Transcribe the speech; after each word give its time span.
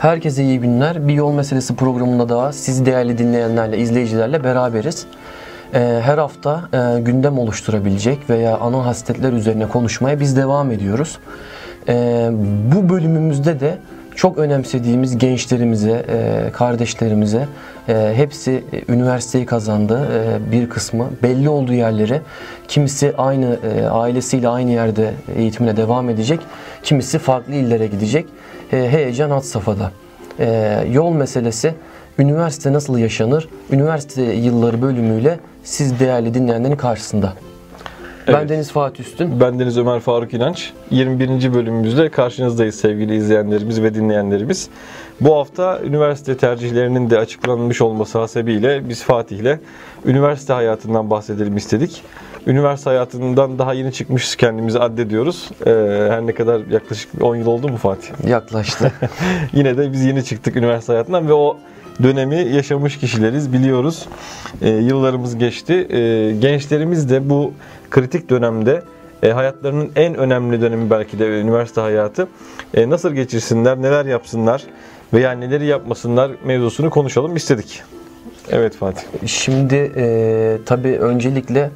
Herkese 0.00 0.44
iyi 0.44 0.60
günler. 0.60 1.08
Bir 1.08 1.14
yol 1.14 1.32
meselesi 1.32 1.76
programında 1.76 2.28
daha 2.28 2.52
siz 2.52 2.86
değerli 2.86 3.18
dinleyenlerle, 3.18 3.78
izleyicilerle 3.78 4.44
beraberiz. 4.44 5.06
Ee, 5.74 6.00
her 6.04 6.18
hafta 6.18 6.62
e, 6.72 7.00
gündem 7.00 7.38
oluşturabilecek 7.38 8.30
veya 8.30 8.58
ana 8.58 8.86
hasletler 8.86 9.32
üzerine 9.32 9.66
konuşmaya 9.68 10.20
biz 10.20 10.36
devam 10.36 10.70
ediyoruz. 10.70 11.18
Ee, 11.88 12.28
bu 12.74 12.88
bölümümüzde 12.88 13.60
de 13.60 13.78
çok 14.14 14.38
önemsediğimiz 14.38 15.18
gençlerimize, 15.18 16.04
e, 16.08 16.50
kardeşlerimize 16.52 17.46
e, 17.88 18.12
hepsi 18.14 18.64
üniversiteyi 18.88 19.46
kazandı. 19.46 20.08
Bir 20.52 20.68
kısmı 20.68 21.06
belli 21.22 21.48
olduğu 21.48 21.74
yerlere 21.74 22.20
kimisi 22.68 23.14
aynı 23.18 23.58
ailesiyle 23.90 24.48
aynı 24.48 24.70
yerde 24.70 25.14
eğitimine 25.36 25.76
devam 25.76 26.10
edecek. 26.10 26.40
Kimisi 26.82 27.18
farklı 27.18 27.54
illere 27.54 27.86
gidecek. 27.86 28.26
E, 28.72 28.76
heyecan 28.76 29.30
had 29.30 29.40
safhada. 29.40 29.92
E, 30.38 30.78
yol 30.92 31.12
meselesi 31.12 31.74
üniversite 32.18 32.72
nasıl 32.72 32.98
yaşanır? 32.98 33.48
Üniversite 33.70 34.22
yılları 34.22 34.82
bölümüyle 34.82 35.38
siz 35.64 36.00
değerli 36.00 36.34
dinleyenlerin 36.34 36.76
karşısında. 36.76 37.32
Ben 38.28 38.34
Evet. 38.34 38.48
Deniz 38.48 38.72
Fatih 38.72 39.04
Üstün. 39.04 39.40
Ben 39.40 39.58
Deniz 39.58 39.78
Ömer 39.78 40.00
Faruk 40.00 40.34
İnanç. 40.34 40.72
21. 40.90 41.54
bölümümüzde 41.54 42.08
karşınızdayız 42.08 42.74
sevgili 42.74 43.16
izleyenlerimiz 43.16 43.82
ve 43.82 43.94
dinleyenlerimiz. 43.94 44.68
Bu 45.20 45.36
hafta 45.36 45.80
üniversite 45.84 46.36
tercihlerinin 46.36 47.10
de 47.10 47.18
açıklanmış 47.18 47.80
olması 47.80 48.18
hasebiyle 48.18 48.88
biz 48.88 49.02
Fatih'le 49.02 49.58
üniversite 50.04 50.52
hayatından 50.52 51.10
bahsedelim 51.10 51.56
istedik. 51.56 52.02
Üniversite 52.46 52.90
hayatından 52.90 53.58
daha 53.58 53.74
yeni 53.74 53.92
çıkmışız 53.92 54.36
kendimizi 54.36 54.78
addediyoruz. 54.78 55.50
Ee, 55.66 55.70
her 56.10 56.26
ne 56.26 56.32
kadar 56.32 56.60
yaklaşık 56.70 57.22
10 57.22 57.36
yıl 57.36 57.46
oldu 57.46 57.68
mu 57.68 57.76
Fatih? 57.76 58.08
Yaklaştı. 58.26 58.92
Yine 59.52 59.76
de 59.76 59.92
biz 59.92 60.04
yeni 60.04 60.24
çıktık 60.24 60.56
üniversite 60.56 60.92
hayatından 60.92 61.28
ve 61.28 61.32
o 61.32 61.56
dönemi 62.02 62.36
yaşamış 62.36 62.98
kişileriz 62.98 63.52
biliyoruz. 63.52 64.06
Ee, 64.62 64.68
yıllarımız 64.68 65.38
geçti. 65.38 65.86
Ee, 65.90 66.36
gençlerimiz 66.38 67.10
de 67.10 67.30
bu 67.30 67.52
kritik 67.90 68.30
dönemde 68.30 68.82
e, 69.22 69.30
hayatlarının 69.30 69.90
en 69.96 70.14
önemli 70.14 70.60
dönemi 70.60 70.90
belki 70.90 71.18
de 71.18 71.40
üniversite 71.40 71.80
hayatı. 71.80 72.28
E, 72.74 72.90
nasıl 72.90 73.10
geçirsinler, 73.10 73.82
neler 73.82 74.04
yapsınlar 74.04 74.62
veya 75.12 75.32
neleri 75.32 75.66
yapmasınlar 75.66 76.30
mevzusunu 76.44 76.90
konuşalım 76.90 77.36
istedik. 77.36 77.82
Evet 78.50 78.76
Fatih. 78.76 79.02
Şimdi 79.26 79.92
e, 79.96 80.58
tabii 80.66 80.98
öncelikle 80.98 81.70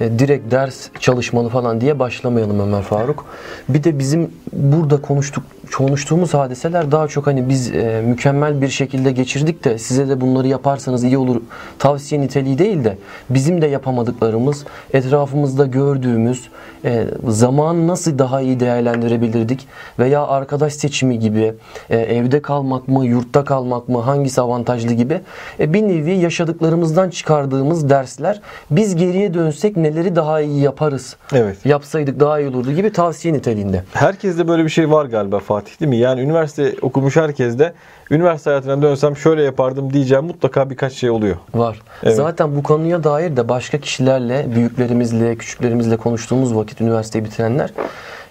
e, 0.00 0.18
direkt 0.18 0.50
ders 0.50 0.88
çalışmalı 1.00 1.48
falan 1.48 1.80
diye 1.80 1.98
başlamayalım 1.98 2.60
Ömer 2.60 2.82
Faruk. 2.82 3.26
Bir 3.68 3.84
de 3.84 3.98
bizim 3.98 4.30
burada 4.52 5.00
konuştuk 5.00 5.44
konuştuğumuz 5.72 6.34
hadiseler 6.34 6.92
daha 6.92 7.08
çok 7.08 7.26
hani 7.26 7.48
biz 7.48 7.74
e, 7.74 8.02
mükemmel 8.06 8.60
bir 8.60 8.68
şekilde 8.68 9.12
geçirdik 9.12 9.64
de 9.64 9.78
size 9.78 10.08
de 10.08 10.20
bunları 10.20 10.48
yaparsanız 10.48 11.04
iyi 11.04 11.18
olur 11.18 11.40
tavsiye 11.78 12.20
niteliği 12.20 12.58
değil 12.58 12.84
de 12.84 12.98
bizim 13.30 13.62
de 13.62 13.66
yapamadıklarımız 13.66 14.64
etrafımızda 14.92 15.66
gördüğümüz 15.66 16.48
e, 16.84 17.04
zamanı 17.28 17.86
nasıl 17.88 18.18
daha 18.18 18.40
iyi 18.40 18.60
değerlendirebilirdik 18.60 19.68
veya 19.98 20.26
arkadaş 20.26 20.72
seçimi 20.72 21.18
gibi 21.18 21.54
e, 21.90 21.96
evde 21.96 22.42
kalmak 22.42 22.88
mı 22.88 23.06
yurtta 23.06 23.44
kalmak 23.44 23.88
mı 23.88 23.98
hangisi 23.98 24.40
avantajlı 24.40 24.92
gibi 24.92 25.20
e, 25.60 25.72
bir 25.72 25.82
nevi 25.82 26.12
yaşadıklarımızdan 26.12 27.10
çıkardığımız 27.10 27.90
dersler 27.90 28.40
biz 28.70 28.96
geriye 28.96 29.34
dönsek 29.34 29.76
neleri 29.76 30.16
daha 30.16 30.40
iyi 30.40 30.60
yaparız 30.60 31.16
Evet. 31.32 31.66
yapsaydık 31.66 32.20
daha 32.20 32.40
iyi 32.40 32.48
olurdu 32.48 32.72
gibi 32.72 32.92
tavsiye 32.92 33.34
niteliğinde. 33.34 33.84
Herkeste 33.92 34.48
böyle 34.48 34.64
bir 34.64 34.68
şey 34.68 34.90
var 34.90 35.04
galiba 35.04 35.38
Fatih 35.38 35.55
değil 35.80 35.88
mi? 35.88 35.96
Yani 35.96 36.20
üniversite 36.20 36.74
okumuş 36.82 37.16
herkeste 37.16 37.72
üniversite 38.10 38.50
hayatına 38.50 38.82
dönsem 38.82 39.16
şöyle 39.16 39.42
yapardım 39.42 39.92
diyeceğim 39.92 40.24
mutlaka 40.24 40.70
birkaç 40.70 40.92
şey 40.92 41.10
oluyor. 41.10 41.36
Var. 41.54 41.80
Evet. 42.02 42.16
Zaten 42.16 42.56
bu 42.56 42.62
konuya 42.62 43.04
dair 43.04 43.36
de 43.36 43.48
başka 43.48 43.78
kişilerle, 43.78 44.46
büyüklerimizle, 44.54 45.36
küçüklerimizle 45.36 45.96
konuştuğumuz 45.96 46.56
vakit 46.56 46.80
üniversiteyi 46.80 47.24
bitirenler 47.24 47.70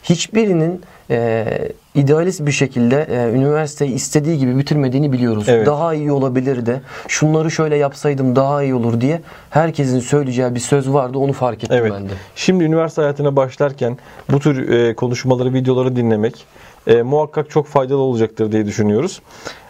hiçbirinin 0.09 0.81
e, 1.09 1.46
idealist 1.96 2.46
bir 2.46 2.52
şekilde 2.52 3.08
e, 3.09 3.38
üniversiteyi 3.38 3.92
istediği 3.92 4.38
gibi 4.38 4.57
bitirmediğini 4.57 5.12
biliyoruz. 5.12 5.50
Evet. 5.50 5.66
Daha 5.66 5.94
iyi 5.94 6.12
olabilirdi. 6.12 6.81
Şunları 7.07 7.52
şöyle 7.52 7.78
yapsaydım 7.78 8.36
daha 8.36 8.63
iyi 8.63 8.75
olur 8.75 9.02
diye 9.02 9.22
herkesin 9.50 10.00
söyleyeceği 10.00 10.56
bir 10.56 10.59
söz 10.59 10.94
vardı. 10.94 11.18
Onu 11.18 11.34
fark 11.34 11.63
ettim 11.63 11.78
Evet. 11.80 11.92
ben 11.96 12.09
de. 12.09 12.13
Şimdi 12.36 12.63
üniversite 12.63 13.02
hayatına 13.02 13.36
başlarken 13.36 13.97
bu 14.31 14.40
tür 14.40 14.69
e, 14.69 14.96
konuşmaları, 14.96 15.53
videoları 15.53 15.96
dinlemek 15.96 16.46
e, 16.88 17.01
muhakkak 17.01 17.50
çok 17.50 17.68
faydalı 17.68 18.00
olacaktır 18.00 18.51
diye 18.51 18.66
düşünüyoruz. 18.66 19.22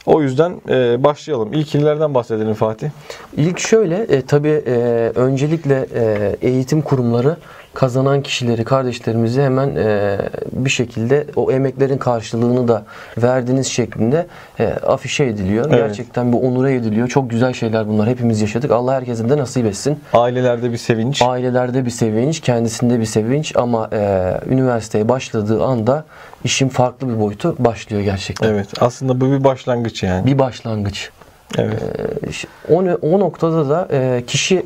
O 0.06 0.22
yüzden 0.22 0.62
e, 0.70 1.04
başlayalım. 1.04 1.54
İlk 1.54 1.76
illerden 1.76 2.14
bahsedelim 2.14 2.54
Fatih. 2.54 2.90
İlk 3.38 3.60
şöyle 3.60 3.96
e, 3.96 4.22
tabii 4.22 4.64
e, 4.68 4.72
öncelikle 5.16 5.86
e, 5.96 6.36
eğitim 6.42 6.82
kurumları 6.82 7.38
kazanan 7.76 8.22
kişileri, 8.22 8.64
kardeşlerimizi 8.64 9.42
hemen 9.42 9.76
e, 9.76 10.18
bir 10.52 10.70
şekilde 10.70 11.26
o 11.36 11.52
emeklerin 11.52 11.98
karşılığını 11.98 12.68
da 12.68 12.84
verdiğiniz 13.18 13.68
şeklinde 13.68 14.28
e, 14.60 14.68
afişe 14.68 15.24
ediliyor. 15.24 15.66
Evet. 15.70 15.78
Gerçekten 15.78 16.34
bu 16.34 16.42
onura 16.42 16.72
ediliyor. 16.72 17.08
Çok 17.08 17.30
güzel 17.30 17.54
şeyler 17.54 17.88
bunlar. 17.88 18.08
Hepimiz 18.08 18.42
yaşadık. 18.42 18.72
Allah 18.72 18.94
herkesin 18.94 19.30
de 19.30 19.38
nasip 19.38 19.66
etsin. 19.66 20.00
Ailelerde 20.14 20.72
bir 20.72 20.78
sevinç. 20.78 21.22
Ailelerde 21.22 21.86
bir 21.86 21.92
sevinç, 21.92 22.40
kendisinde 22.40 23.00
bir 23.00 23.06
sevinç 23.06 23.56
ama 23.56 23.90
e, 23.94 24.32
üniversiteye 24.50 25.10
başladığı 25.10 25.64
anda 25.64 26.06
işin 26.44 26.70
farklı 26.70 27.10
bir 27.10 27.20
boyutu 27.20 27.56
başlıyor 27.60 28.02
gerçekten. 28.02 28.50
Evet. 28.50 28.68
Aslında 28.80 29.22
bu 29.22 29.32
bir 29.32 29.44
başlangıç 29.44 30.04
yani. 30.04 30.26
Bir 30.26 30.40
başlangıç. 30.40 31.10
Evet. 31.58 31.84
O, 32.70 32.84
o 33.02 33.20
noktada 33.20 33.70
da 33.70 33.88
e, 33.92 34.24
kişi 34.28 34.66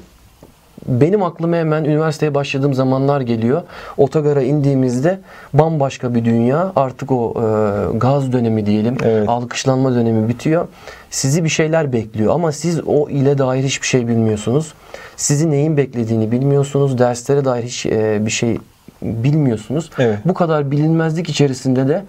benim 0.88 1.23
aklıma 1.23 1.56
hemen 1.56 1.84
üniversiteye 1.84 2.34
başladığım 2.34 2.73
zamanlar 2.73 3.22
geliyor. 3.22 3.62
Otogara 3.97 4.41
indiğimizde 4.41 5.19
bambaşka 5.53 6.16
bir 6.16 6.25
dünya. 6.25 6.72
Artık 6.75 7.12
o 7.12 7.34
e, 7.35 7.97
gaz 7.97 8.31
dönemi 8.34 8.66
diyelim, 8.66 8.97
Evet. 9.03 9.29
alkışlanma 9.29 9.95
dönemi 9.95 10.29
bitiyor. 10.29 10.68
Sizi 11.09 11.44
bir 11.44 11.50
şeyler 11.50 11.94
bekliyor 11.94 12.34
ama 12.34 12.51
siz 12.51 12.81
o 12.88 13.09
ile 13.09 13.38
dair 13.38 13.63
hiçbir 13.63 13.88
şey 13.88 14.07
bilmiyorsunuz. 14.07 14.73
Sizi 15.16 15.51
neyin 15.51 15.78
beklediğini 15.78 16.31
bilmiyorsunuz. 16.31 16.97
Derslere 16.97 17.45
dair 17.45 17.63
hiç 17.63 17.85
e, 17.85 18.25
bir 18.25 18.31
şey 18.31 18.57
bilmiyorsunuz. 19.01 19.89
Evet. 20.00 20.19
Bu 20.25 20.34
kadar 20.34 20.72
bilinmezlik 20.72 21.29
içerisinde 21.29 21.88
de 21.88 22.03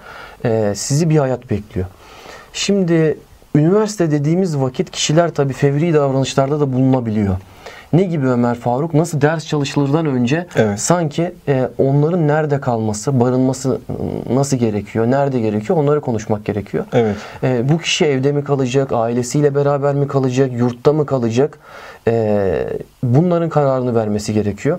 e, 0.45 0.73
sizi 0.77 1.11
bir 1.11 1.17
hayat 1.19 1.51
bekliyor. 1.51 1.87
Şimdi 2.53 3.19
üniversite 3.55 4.11
dediğimiz 4.11 4.59
vakit 4.59 4.91
kişiler 4.91 5.35
tabii 5.35 5.53
fevri 5.53 5.95
davranışlarda 5.95 6.61
da 6.61 6.73
bulunabiliyor. 6.73 7.37
Ne 7.93 8.03
gibi 8.03 8.27
Ömer 8.27 8.55
Faruk? 8.55 8.95
Nasıl 8.95 9.21
ders 9.21 9.47
çalışılırdan 9.47 10.07
önce 10.07 10.47
Evet. 10.57 10.81
sanki 10.81 11.35
e, 11.49 11.69
onların 11.79 12.29
nerede 12.29 12.61
kalması, 12.61 13.21
barınması 13.21 13.81
nasıl 14.33 14.57
gerekiyor, 14.57 15.07
nerede 15.11 15.41
gerekiyor 15.41 15.79
onları 15.79 16.01
konuşmak 16.01 16.45
gerekiyor. 16.45 16.85
Evet. 16.93 17.17
E, 17.43 17.69
bu 17.69 17.79
kişi 17.79 18.05
evde 18.07 18.33
mi 18.33 18.45
kalacak, 18.45 18.93
ailesiyle 18.93 19.55
beraber 19.55 19.95
mi 19.95 20.09
kalacak, 20.09 20.51
yurtta 20.53 20.93
mı 20.93 21.07
kalacak? 21.07 21.59
E, 22.09 22.67
bunların 23.03 23.49
kararını 23.49 23.95
vermesi 23.95 24.35
gerekiyor. 24.35 24.79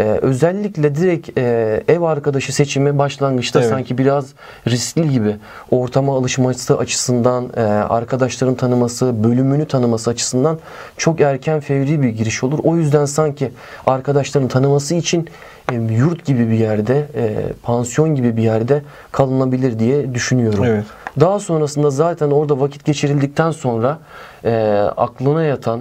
E, 0.00 0.04
özellikle 0.04 0.94
direkt 0.94 1.38
e, 1.38 1.82
ev 1.88 2.00
arkadaşı 2.00 2.54
seçimi 2.54 2.98
başlangıçta 2.98 3.60
Evet. 3.60 3.70
sanki 3.70 3.98
biraz 3.98 4.26
riskli 4.68 5.10
gibi. 5.10 5.36
Ortama 5.70 6.16
alışması 6.16 6.78
açısından, 6.78 7.50
e, 7.56 7.60
arkadaşların 7.62 8.54
tanıması, 8.54 9.24
bölümünü 9.24 9.66
tanıması 9.66 10.10
açısından 10.10 10.58
çok 10.96 11.20
erken 11.20 11.60
fevri 11.60 12.02
bir 12.02 12.08
giriş 12.08 12.44
olur. 12.44 12.58
O 12.62 12.76
yüzden 12.76 13.04
sanki 13.04 13.52
arkadaşların 13.86 14.48
tanıması 14.48 14.94
için 14.94 15.28
e, 15.72 15.74
yurt 15.74 16.24
gibi 16.24 16.50
bir 16.50 16.58
yerde, 16.58 17.06
e, 17.14 17.34
pansiyon 17.62 18.14
gibi 18.14 18.36
bir 18.36 18.42
yerde 18.42 18.82
kalınabilir 19.12 19.78
diye 19.78 20.14
düşünüyorum. 20.14 20.64
Evet. 20.64 20.84
Daha 21.20 21.40
sonrasında 21.40 21.90
zaten 21.90 22.30
orada 22.30 22.60
vakit 22.60 22.84
geçirildikten 22.84 23.50
sonra 23.50 23.98
e, 24.44 24.54
aklına 24.96 25.42
yatan, 25.42 25.80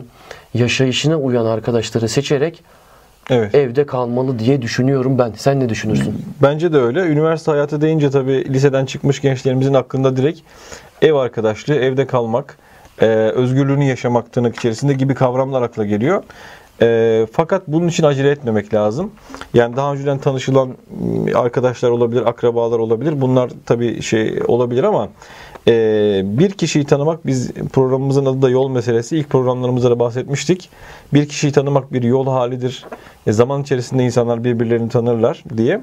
yaşayışına 0.54 1.16
uyan 1.16 1.46
arkadaşları 1.46 2.10
seçerek 2.10 2.64
Evet. 3.32 3.56
evde 3.56 3.86
kalmalı 3.86 4.40
diye 4.40 4.62
düşünüyorum 4.62 5.18
ben. 5.18 5.32
Sen 5.38 5.60
ne 5.60 5.70
düşünürsün? 5.70 6.26
Bence 6.42 6.74
de 6.74 6.78
öyle. 6.78 7.00
Üniversite 7.00 7.52
hayatı 7.52 7.82
deyince 7.82 8.10
tabii 8.10 8.54
liseden 8.54 8.86
çıkmış 8.86 9.22
gençlerimizin 9.22 9.74
aklında 9.74 10.18
direkt 10.18 10.40
ev 11.02 11.14
arkadaşlığı, 11.14 11.76
evde 11.76 12.08
kalmak, 12.08 12.58
e, 13.02 13.06
özgürlüğünü 13.08 13.84
yaşamak 13.84 14.34
tırnak 14.34 14.56
içerisinde 14.56 14.94
gibi 14.94 15.16
kavramlar 15.16 15.62
akla 15.62 15.86
geliyor. 15.86 16.24
E, 16.82 17.28
fakat 17.32 17.68
bunun 17.68 17.88
için 17.88 18.04
acele 18.04 18.30
etmemek 18.30 18.74
lazım. 18.74 19.12
Yani 19.54 19.76
daha 19.76 19.94
önceden 19.94 20.18
tanışılan 20.18 20.70
arkadaşlar 21.36 21.90
olabilir, 21.90 22.30
akrabalar 22.30 22.80
olabilir. 22.80 23.22
Bunlar 23.22 23.50
tabii 23.66 24.02
şey 24.02 24.40
olabilir 24.48 24.84
ama 24.84 25.10
e, 25.68 26.22
bir 26.26 26.52
kişiyi 26.52 26.86
tanımak 26.86 27.28
biz 27.28 27.52
programımızın 27.52 28.26
adı 28.26 28.42
da 28.42 28.50
yol 28.50 28.70
meselesi. 28.70 29.18
İlk 29.18 29.30
programlarımızda 29.30 29.92
da 29.92 30.00
bahsetmiştik. 30.00 30.70
Bir 31.14 31.30
kişiyi 31.30 31.52
tanımak 31.52 31.94
bir 31.94 32.04
yol 32.04 32.28
halidir. 32.28 32.86
E, 33.28 33.32
zaman 33.32 33.62
içerisinde 33.62 34.04
insanlar 34.04 34.44
birbirlerini 34.44 34.90
tanırlar 34.90 35.44
diye. 35.58 35.82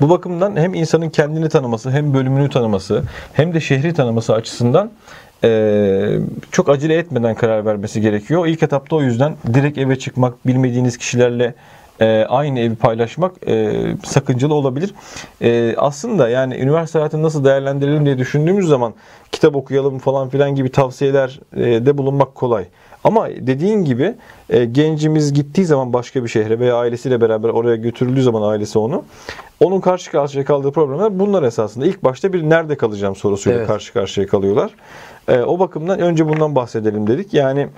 Bu 0.00 0.10
bakımdan 0.10 0.56
hem 0.56 0.74
insanın 0.74 1.10
kendini 1.10 1.48
tanıması, 1.48 1.90
hem 1.90 2.14
bölümünü 2.14 2.50
tanıması, 2.50 3.02
hem 3.32 3.54
de 3.54 3.60
şehri 3.60 3.94
tanıması 3.94 4.34
açısından 4.34 4.90
e, 5.44 6.18
çok 6.50 6.68
acele 6.68 6.94
etmeden 6.94 7.34
karar 7.34 7.66
vermesi 7.66 8.00
gerekiyor. 8.00 8.46
İlk 8.46 8.62
etapta 8.62 8.96
o 8.96 9.02
yüzden 9.02 9.36
direkt 9.54 9.78
eve 9.78 9.98
çıkmak, 9.98 10.46
bilmediğiniz 10.46 10.98
kişilerle 10.98 11.54
e, 12.00 12.26
aynı 12.28 12.60
evi 12.60 12.74
paylaşmak 12.74 13.48
e, 13.48 13.72
sakıncalı 14.04 14.54
olabilir. 14.54 14.94
E, 15.40 15.74
aslında 15.76 16.28
yani 16.28 16.56
üniversite 16.56 16.98
hayatını 16.98 17.22
nasıl 17.22 17.44
değerlendirelim 17.44 18.06
diye 18.06 18.18
düşündüğümüz 18.18 18.68
zaman 18.68 18.94
kitap 19.32 19.56
okuyalım 19.56 19.98
falan 19.98 20.28
filan 20.28 20.54
gibi 20.54 20.68
tavsiyeler 20.68 21.40
e, 21.56 21.86
de 21.86 21.98
bulunmak 21.98 22.34
kolay. 22.34 22.64
Ama 23.04 23.28
dediğin 23.28 23.84
gibi 23.84 24.14
e, 24.50 24.64
gencimiz 24.64 25.32
gittiği 25.32 25.64
zaman 25.64 25.92
başka 25.92 26.24
bir 26.24 26.28
şehre 26.28 26.58
veya 26.58 26.76
ailesiyle 26.76 27.20
beraber 27.20 27.48
oraya 27.48 27.76
götürüldüğü 27.76 28.22
zaman 28.22 28.42
ailesi 28.42 28.78
onu 28.78 29.04
onun 29.60 29.80
karşı 29.80 30.10
karşıya 30.10 30.44
kaldığı 30.44 30.72
problemler 30.72 31.18
bunlar 31.18 31.42
esasında. 31.42 31.86
İlk 31.86 32.04
başta 32.04 32.32
bir 32.32 32.42
nerede 32.42 32.76
kalacağım 32.76 33.16
sorusuyla 33.16 33.58
evet. 33.58 33.68
karşı 33.68 33.92
karşıya 33.92 34.26
kalıyorlar. 34.26 34.70
E, 35.28 35.40
o 35.40 35.58
bakımdan 35.58 36.00
önce 36.00 36.28
bundan 36.28 36.54
bahsedelim 36.54 37.06
dedik. 37.06 37.34
Yani 37.34 37.68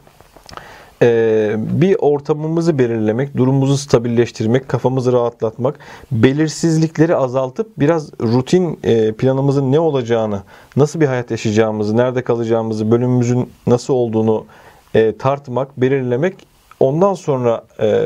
e, 1.03 1.55
bir 1.59 1.97
ortamımızı 1.99 2.79
belirlemek, 2.79 3.37
durumumuzu 3.37 3.77
stabilleştirmek, 3.77 4.69
kafamızı 4.69 5.13
rahatlatmak, 5.13 5.79
belirsizlikleri 6.13 7.17
azaltıp 7.17 7.79
biraz 7.79 8.13
rutin 8.21 8.79
e, 8.85 9.13
planımızın 9.13 9.73
ne 9.73 9.81
olacağını, 9.81 10.43
nasıl 10.77 11.01
bir 11.01 11.07
hayat 11.07 11.31
yaşayacağımızı, 11.31 11.97
nerede 11.97 12.23
kalacağımızı, 12.23 12.91
bölümümüzün 12.91 13.51
nasıl 13.67 13.95
olduğunu 13.95 14.47
e, 14.95 15.17
tartmak, 15.17 15.81
belirlemek 15.81 16.35
ondan 16.81 17.15
sonra 17.15 17.65
e, 17.81 17.99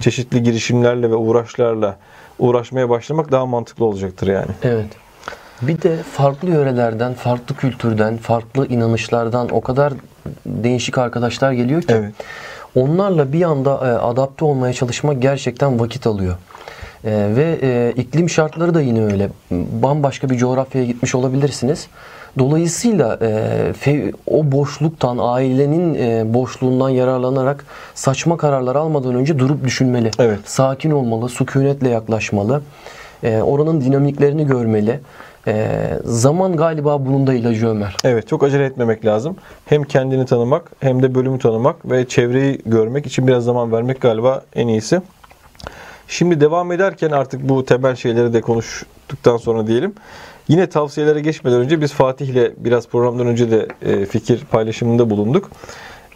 çeşitli 0.00 0.42
girişimlerle 0.42 1.10
ve 1.10 1.14
uğraşlarla 1.14 1.96
uğraşmaya 2.38 2.90
başlamak 2.90 3.32
daha 3.32 3.46
mantıklı 3.46 3.84
olacaktır 3.84 4.26
yani. 4.26 4.50
Evet. 4.62 5.07
Bir 5.62 5.82
de 5.82 5.96
farklı 5.96 6.48
yörelerden, 6.48 7.14
farklı 7.14 7.56
kültürden, 7.56 8.16
farklı 8.16 8.66
inanışlardan 8.66 9.48
o 9.48 9.60
kadar 9.60 9.92
değişik 10.46 10.98
arkadaşlar 10.98 11.52
geliyor 11.52 11.82
ki 11.82 11.94
evet. 11.94 12.12
onlarla 12.74 13.32
bir 13.32 13.42
anda 13.42 13.70
e, 13.70 13.90
adapte 13.90 14.44
olmaya 14.44 14.72
çalışmak 14.72 15.22
gerçekten 15.22 15.80
vakit 15.80 16.06
alıyor. 16.06 16.34
E, 17.04 17.10
ve 17.36 17.58
e, 17.62 17.92
iklim 17.96 18.30
şartları 18.30 18.74
da 18.74 18.80
yine 18.80 19.04
öyle. 19.04 19.28
Bambaşka 19.82 20.30
bir 20.30 20.36
coğrafyaya 20.36 20.86
gitmiş 20.86 21.14
olabilirsiniz. 21.14 21.88
Dolayısıyla 22.38 23.18
e, 23.86 24.12
o 24.26 24.52
boşluktan, 24.52 25.18
ailenin 25.20 25.94
e, 25.94 26.34
boşluğundan 26.34 26.88
yararlanarak 26.88 27.64
saçma 27.94 28.36
kararlar 28.36 28.76
almadan 28.76 29.14
önce 29.14 29.38
durup 29.38 29.64
düşünmeli. 29.64 30.10
Evet. 30.18 30.38
Sakin 30.44 30.90
olmalı, 30.90 31.28
sükunetle 31.28 31.88
yaklaşmalı. 31.88 32.62
E, 33.22 33.42
oranın 33.42 33.80
dinamiklerini 33.80 34.46
görmeli. 34.46 35.00
E, 35.48 35.78
zaman 36.04 36.56
galiba 36.56 37.06
bunun 37.06 37.26
da 37.26 37.34
ilacı 37.34 37.68
Ömer. 37.68 37.96
Evet 38.04 38.28
çok 38.28 38.44
acele 38.44 38.64
etmemek 38.64 39.04
lazım. 39.04 39.36
Hem 39.66 39.84
kendini 39.84 40.26
tanımak 40.26 40.72
hem 40.80 41.02
de 41.02 41.14
bölümü 41.14 41.38
tanımak 41.38 41.90
ve 41.90 42.08
çevreyi 42.08 42.60
görmek 42.66 43.06
için 43.06 43.26
biraz 43.26 43.44
zaman 43.44 43.72
vermek 43.72 44.00
galiba 44.00 44.42
en 44.54 44.68
iyisi. 44.68 45.00
Şimdi 46.08 46.40
devam 46.40 46.72
ederken 46.72 47.10
artık 47.10 47.48
bu 47.48 47.64
temel 47.64 47.96
şeyleri 47.96 48.32
de 48.32 48.40
konuştuktan 48.40 49.36
sonra 49.36 49.66
diyelim. 49.66 49.94
Yine 50.48 50.66
tavsiyelere 50.66 51.20
geçmeden 51.20 51.60
önce 51.60 51.80
biz 51.80 51.92
Fatih 51.92 52.26
ile 52.26 52.52
biraz 52.56 52.88
programdan 52.88 53.26
önce 53.26 53.50
de 53.50 53.68
e, 53.82 54.06
fikir 54.06 54.44
paylaşımında 54.44 55.10
bulunduk. 55.10 55.50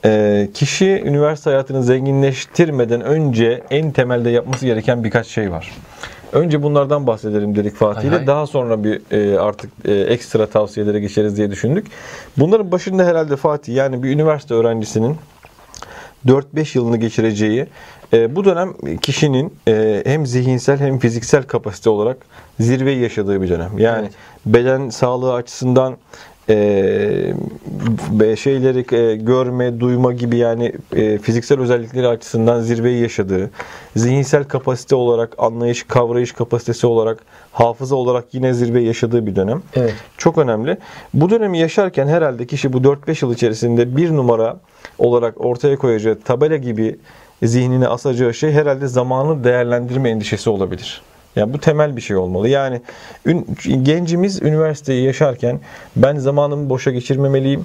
E, 0.05 0.49
kişi 0.55 1.03
üniversite 1.05 1.51
hayatını 1.51 1.83
zenginleştirmeden 1.83 3.01
önce 3.01 3.63
en 3.71 3.91
temelde 3.91 4.31
yapması 4.31 4.67
gereken 4.67 5.05
birkaç 5.05 5.27
şey 5.27 5.51
var. 5.51 5.73
Önce 6.33 6.63
bunlardan 6.63 7.07
bahsedelim 7.07 7.57
dedik 7.57 7.75
Fatih 7.75 8.09
ile. 8.09 8.27
Daha 8.27 8.47
sonra 8.47 8.85
bir 8.85 9.01
e, 9.11 9.39
artık 9.39 9.71
ekstra 9.89 10.47
tavsiyelere 10.47 11.01
geçeriz 11.01 11.37
diye 11.37 11.51
düşündük. 11.51 11.87
Bunların 12.37 12.73
başında 12.73 13.05
herhalde 13.05 13.37
Fatih 13.37 13.75
yani 13.75 14.03
bir 14.03 14.11
üniversite 14.11 14.55
öğrencisinin 14.55 15.17
4-5 16.27 16.79
yılını 16.79 16.97
geçireceği 16.97 17.67
e, 18.13 18.37
bu 18.37 18.45
dönem 18.45 18.73
kişinin 19.03 19.55
e, 19.69 20.03
hem 20.07 20.27
zihinsel 20.27 20.79
hem 20.79 20.99
fiziksel 20.99 21.43
kapasite 21.43 21.91
olarak 21.91 22.17
zirveyi 22.61 23.01
yaşadığı 23.01 23.43
bir 23.43 23.49
dönem. 23.49 23.79
Yani 23.79 24.03
evet. 24.03 24.13
beden 24.47 24.89
sağlığı 24.89 25.35
açısından 25.35 25.97
e, 26.49 28.37
şeyleri 28.37 28.97
e, 28.97 29.17
görme, 29.17 29.81
duyma 29.81 30.13
gibi 30.13 30.37
yani 30.37 30.73
e, 30.93 31.19
fiziksel 31.19 31.61
özellikleri 31.61 32.09
açısından 32.09 32.61
zirveyi 32.61 33.03
yaşadığı, 33.03 33.51
zihinsel 33.97 34.45
kapasite 34.45 34.95
olarak, 34.95 35.35
anlayış, 35.39 35.83
kavrayış 35.83 36.33
kapasitesi 36.33 36.87
olarak, 36.87 37.19
hafıza 37.53 37.97
olarak 37.97 38.25
yine 38.33 38.55
zirveyi 38.55 38.87
yaşadığı 38.87 39.27
bir 39.27 39.37
dönem. 39.37 39.63
Evet. 39.77 39.95
Çok 40.19 40.39
önemli. 40.39 40.77
Bu 41.15 41.31
dönemi 41.31 41.59
yaşarken 41.59 42.07
herhalde 42.09 42.47
kişi 42.47 42.73
bu 42.73 42.79
4-5 42.79 43.25
yıl 43.25 43.35
içerisinde 43.35 43.97
bir 43.97 44.17
numara 44.17 44.57
olarak 44.99 45.41
ortaya 45.41 45.77
koyacağı 45.77 46.19
tabela 46.25 46.57
gibi 46.57 46.97
zihnine 47.43 47.89
asacağı 47.89 48.35
şey 48.35 48.53
herhalde 48.53 48.87
zamanı 48.87 49.45
değerlendirme 49.45 50.11
endişesi 50.11 50.51
olabilir. 50.51 51.03
Yani 51.37 51.53
bu 51.53 51.59
temel 51.59 51.97
bir 51.97 52.01
şey 52.01 52.17
olmalı. 52.17 52.49
Yani 52.49 52.81
gencimiz 53.83 54.43
üniversiteyi 54.43 55.05
yaşarken 55.05 55.61
ben 55.97 56.17
zamanımı 56.17 56.71
boşa 56.71 56.91
geçirmemeliyim. 56.91 57.65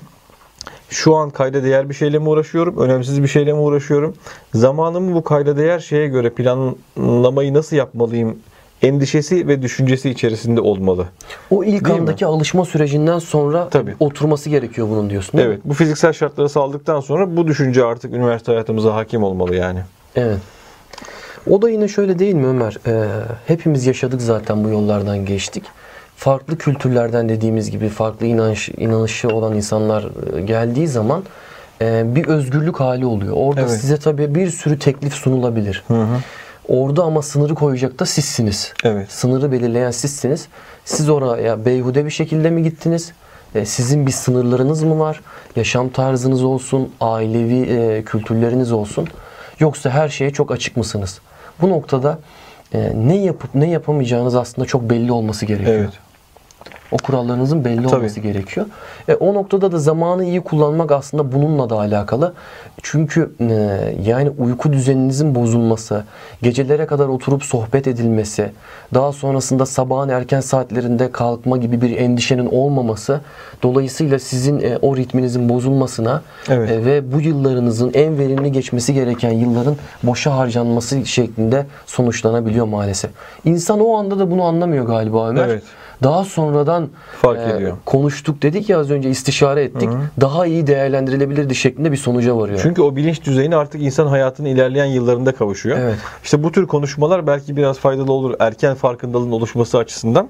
Şu 0.90 1.16
an 1.16 1.30
kayda 1.30 1.64
değer 1.64 1.90
bir 1.90 1.94
şeyle 1.94 2.20
mi 2.20 2.30
uğraşıyorum? 2.30 2.78
Önemsiz 2.78 3.24
bir 3.24 3.28
şeyle 3.28 3.54
mi 3.54 3.60
uğraşıyorum? 3.60 4.16
Zamanımı 4.54 5.16
bu 5.16 5.24
kayda 5.24 5.58
değer 5.58 5.80
şeye 5.80 6.08
göre 6.08 6.30
planlamayı 6.30 7.54
nasıl 7.54 7.76
yapmalıyım 7.76 8.38
endişesi 8.82 9.48
ve 9.48 9.62
düşüncesi 9.62 10.10
içerisinde 10.10 10.62
olmalı. 10.62 11.06
O 11.50 11.64
ilk 11.64 11.86
değil 11.86 12.00
andaki 12.00 12.26
mi? 12.26 12.32
alışma 12.32 12.66
sürecinden 12.66 13.20
sonra 13.20 13.70
Tabii. 13.70 13.96
oturması 14.00 14.50
gerekiyor 14.50 14.88
bunun 14.90 15.10
diyorsun 15.10 15.38
Evet. 15.38 15.66
Mi? 15.66 15.70
Bu 15.70 15.74
fiziksel 15.74 16.14
şartları 16.14 16.50
sağladıktan 16.50 17.00
sonra 17.00 17.38
bu 17.38 17.48
düşünce 17.48 17.86
artık 17.86 18.14
üniversite 18.14 18.52
hayatımıza 18.52 18.96
hakim 18.96 19.24
olmalı 19.24 19.56
yani. 19.56 19.80
Evet. 20.16 20.38
O 21.50 21.62
da 21.62 21.70
yine 21.70 21.88
şöyle 21.88 22.20
değil 22.20 22.36
mi 22.36 22.48
Ömer? 22.48 22.78
Ee, 22.88 23.08
hepimiz 23.48 23.86
yaşadık 23.86 24.22
zaten 24.22 24.64
bu 24.64 24.70
yollardan 24.70 25.26
geçtik. 25.26 25.64
Farklı 26.16 26.58
kültürlerden 26.58 27.30
dediğimiz 27.30 27.72
gibi 27.72 27.90
farklı 27.90 28.26
inanış, 28.26 28.70
inanışı 28.70 29.28
olan 29.28 29.56
insanlar 29.56 30.06
e, 30.38 30.42
geldiği 30.42 30.88
zaman 30.88 31.24
e, 31.82 32.16
bir 32.16 32.28
özgürlük 32.28 32.80
hali 32.80 33.06
oluyor. 33.06 33.34
Orada 33.38 33.62
evet. 33.62 33.72
size 33.72 33.98
tabii 33.98 34.36
bir 34.36 34.50
sürü 34.50 34.80
teklif 34.80 35.14
sunulabilir. 35.14 35.84
Hı 35.88 36.02
hı. 36.02 36.18
Orada 36.68 37.04
ama 37.04 37.22
sınırı 37.22 37.56
koyacak 37.56 38.00
da 38.00 38.06
sizsiniz. 38.06 38.74
Evet. 38.84 39.12
Sınırı 39.12 39.52
belirleyen 39.52 39.92
sizsiniz. 39.92 40.48
Siz 40.86 41.10
oraya 41.10 41.66
beyhude 41.66 42.06
bir 42.06 42.12
şekilde 42.12 42.50
mi 42.50 42.64
gittiniz? 42.64 43.12
E, 43.56 43.66
sizin 43.66 44.08
bir 44.08 44.12
sınırlarınız 44.12 44.84
mı 44.84 45.00
var? 45.00 45.22
Yaşam 45.56 45.90
tarzınız 45.90 46.44
olsun, 46.44 46.92
ailevi 47.02 47.62
e, 47.62 48.04
kültürleriniz 48.04 48.72
olsun. 48.72 49.08
Yoksa 49.60 49.90
her 49.90 50.10
şeye 50.10 50.34
çok 50.34 50.52
açık 50.52 50.78
mısınız? 50.78 51.20
Bu 51.62 51.70
noktada 51.70 52.20
e, 52.74 52.92
ne 52.96 53.18
yapıp 53.18 53.56
ne 53.56 53.70
yapamayacağınız 53.70 54.36
aslında 54.36 54.68
çok 54.68 54.90
belli 54.90 55.12
olması 55.12 55.46
gerekiyor. 55.46 55.78
Evet. 55.78 56.07
O 56.92 56.98
kurallarınızın 56.98 57.66
belli 57.66 57.84
Tabii. 57.84 57.96
olması 57.96 58.20
gerekiyor. 58.20 58.66
E, 59.08 59.14
o 59.14 59.34
noktada 59.34 59.72
da 59.72 59.80
zamanı 59.80 60.26
iyi 60.26 60.42
kullanmak 60.42 60.92
aslında 60.92 61.32
bununla 61.32 61.70
da 61.70 61.76
alakalı. 61.76 62.34
Çünkü 62.82 63.32
e, 63.40 63.54
yani 64.06 64.30
uyku 64.30 64.74
düzeninizin 64.74 65.36
bozulması, 65.36 66.04
gecelere 66.42 66.86
kadar 66.86 67.08
oturup 67.08 67.44
sohbet 67.44 67.88
edilmesi, 67.88 68.52
daha 68.94 69.12
sonrasında 69.12 69.66
sabahın 69.66 70.10
erken 70.10 70.40
saatlerinde 70.40 71.12
kalkma 71.12 71.58
gibi 71.58 71.82
bir 71.82 71.98
endişenin 71.98 72.46
olmaması 72.46 73.22
dolayısıyla 73.64 74.20
sizin 74.20 74.60
e, 74.60 74.78
o 74.82 74.98
ritminizin 74.98 75.50
bozulmasına 75.50 76.22
evet. 76.50 76.72
e, 76.72 76.86
ve 76.86 77.12
bu 77.14 77.22
yıllarınızın 77.22 77.92
en 77.94 78.18
verimli 78.18 78.52
geçmesi 78.52 78.94
gereken 78.94 79.32
yılların 79.32 79.76
boşa 80.04 80.38
harcanması 80.38 81.06
şeklinde 81.06 81.66
sonuçlanabiliyor 81.86 82.66
maalesef. 82.66 83.12
İnsan 83.46 83.80
o 83.80 83.98
anda 83.98 84.20
da 84.20 84.32
bunu 84.32 84.44
anlamıyor 84.44 84.86
galiba 84.86 85.30
Ömer. 85.30 85.48
Evet. 85.48 85.64
Daha 86.04 86.24
sonradan 86.24 86.90
fark 87.22 87.40
e, 87.40 87.56
ediyor. 87.56 87.78
Konuştuk 87.86 88.42
dedik 88.42 88.70
ya 88.70 88.80
az 88.80 88.92
önce 88.92 89.10
istişare 89.10 89.64
ettik. 89.64 89.90
Hı-hı. 89.90 90.02
Daha 90.22 90.46
iyi 90.46 90.68
değerlendirilebilirdi 90.68 91.56
şeklinde 91.56 91.92
bir 91.92 91.98
sonuca 91.98 92.38
varıyor. 92.38 92.60
Çünkü 92.64 92.82
o 92.82 92.96
bilinç 92.96 93.24
düzeyine 93.24 93.56
artık 93.56 93.82
insan 93.82 94.08
hayatının 94.08 94.50
ilerleyen 94.50 94.86
yıllarında 94.86 95.32
kavuşuyor. 95.32 95.78
Evet. 95.78 95.96
İşte 96.24 96.44
bu 96.44 96.52
tür 96.52 96.68
konuşmalar 96.68 97.28
belki 97.28 97.58
biraz 97.58 97.80
faydalı 97.80 98.12
olur 98.12 98.36
erken 98.40 98.76
farkındalığın 98.76 99.32
oluşması 99.32 99.78
açısından. 99.78 100.30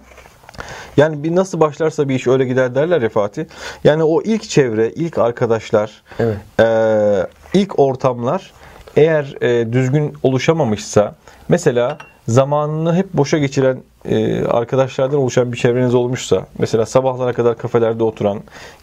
Yani 0.97 1.23
bir 1.23 1.35
nasıl 1.35 1.59
başlarsa 1.59 2.09
bir 2.09 2.15
iş 2.15 2.27
öyle 2.27 2.45
gider 2.45 2.75
derler 2.75 3.01
ya 3.01 3.09
Fatih. 3.09 3.45
Yani 3.83 4.03
o 4.03 4.21
ilk 4.21 4.49
çevre, 4.49 4.89
ilk 4.89 5.17
arkadaşlar, 5.17 6.03
evet. 6.19 6.37
e, 6.59 7.59
ilk 7.59 7.79
ortamlar 7.79 8.51
eğer 8.95 9.35
e, 9.41 9.73
düzgün 9.73 10.13
oluşamamışsa 10.23 11.15
mesela 11.49 11.97
zamanını 12.27 12.95
hep 12.95 13.13
boşa 13.13 13.37
geçiren 13.37 13.77
e, 14.05 14.45
arkadaşlardan 14.45 15.19
oluşan 15.19 15.51
bir 15.51 15.57
çevreniz 15.57 15.95
olmuşsa, 15.95 16.47
mesela 16.59 16.85
sabahlara 16.85 17.33
kadar 17.33 17.57
kafelerde 17.57 18.03
oturan, 18.03 18.39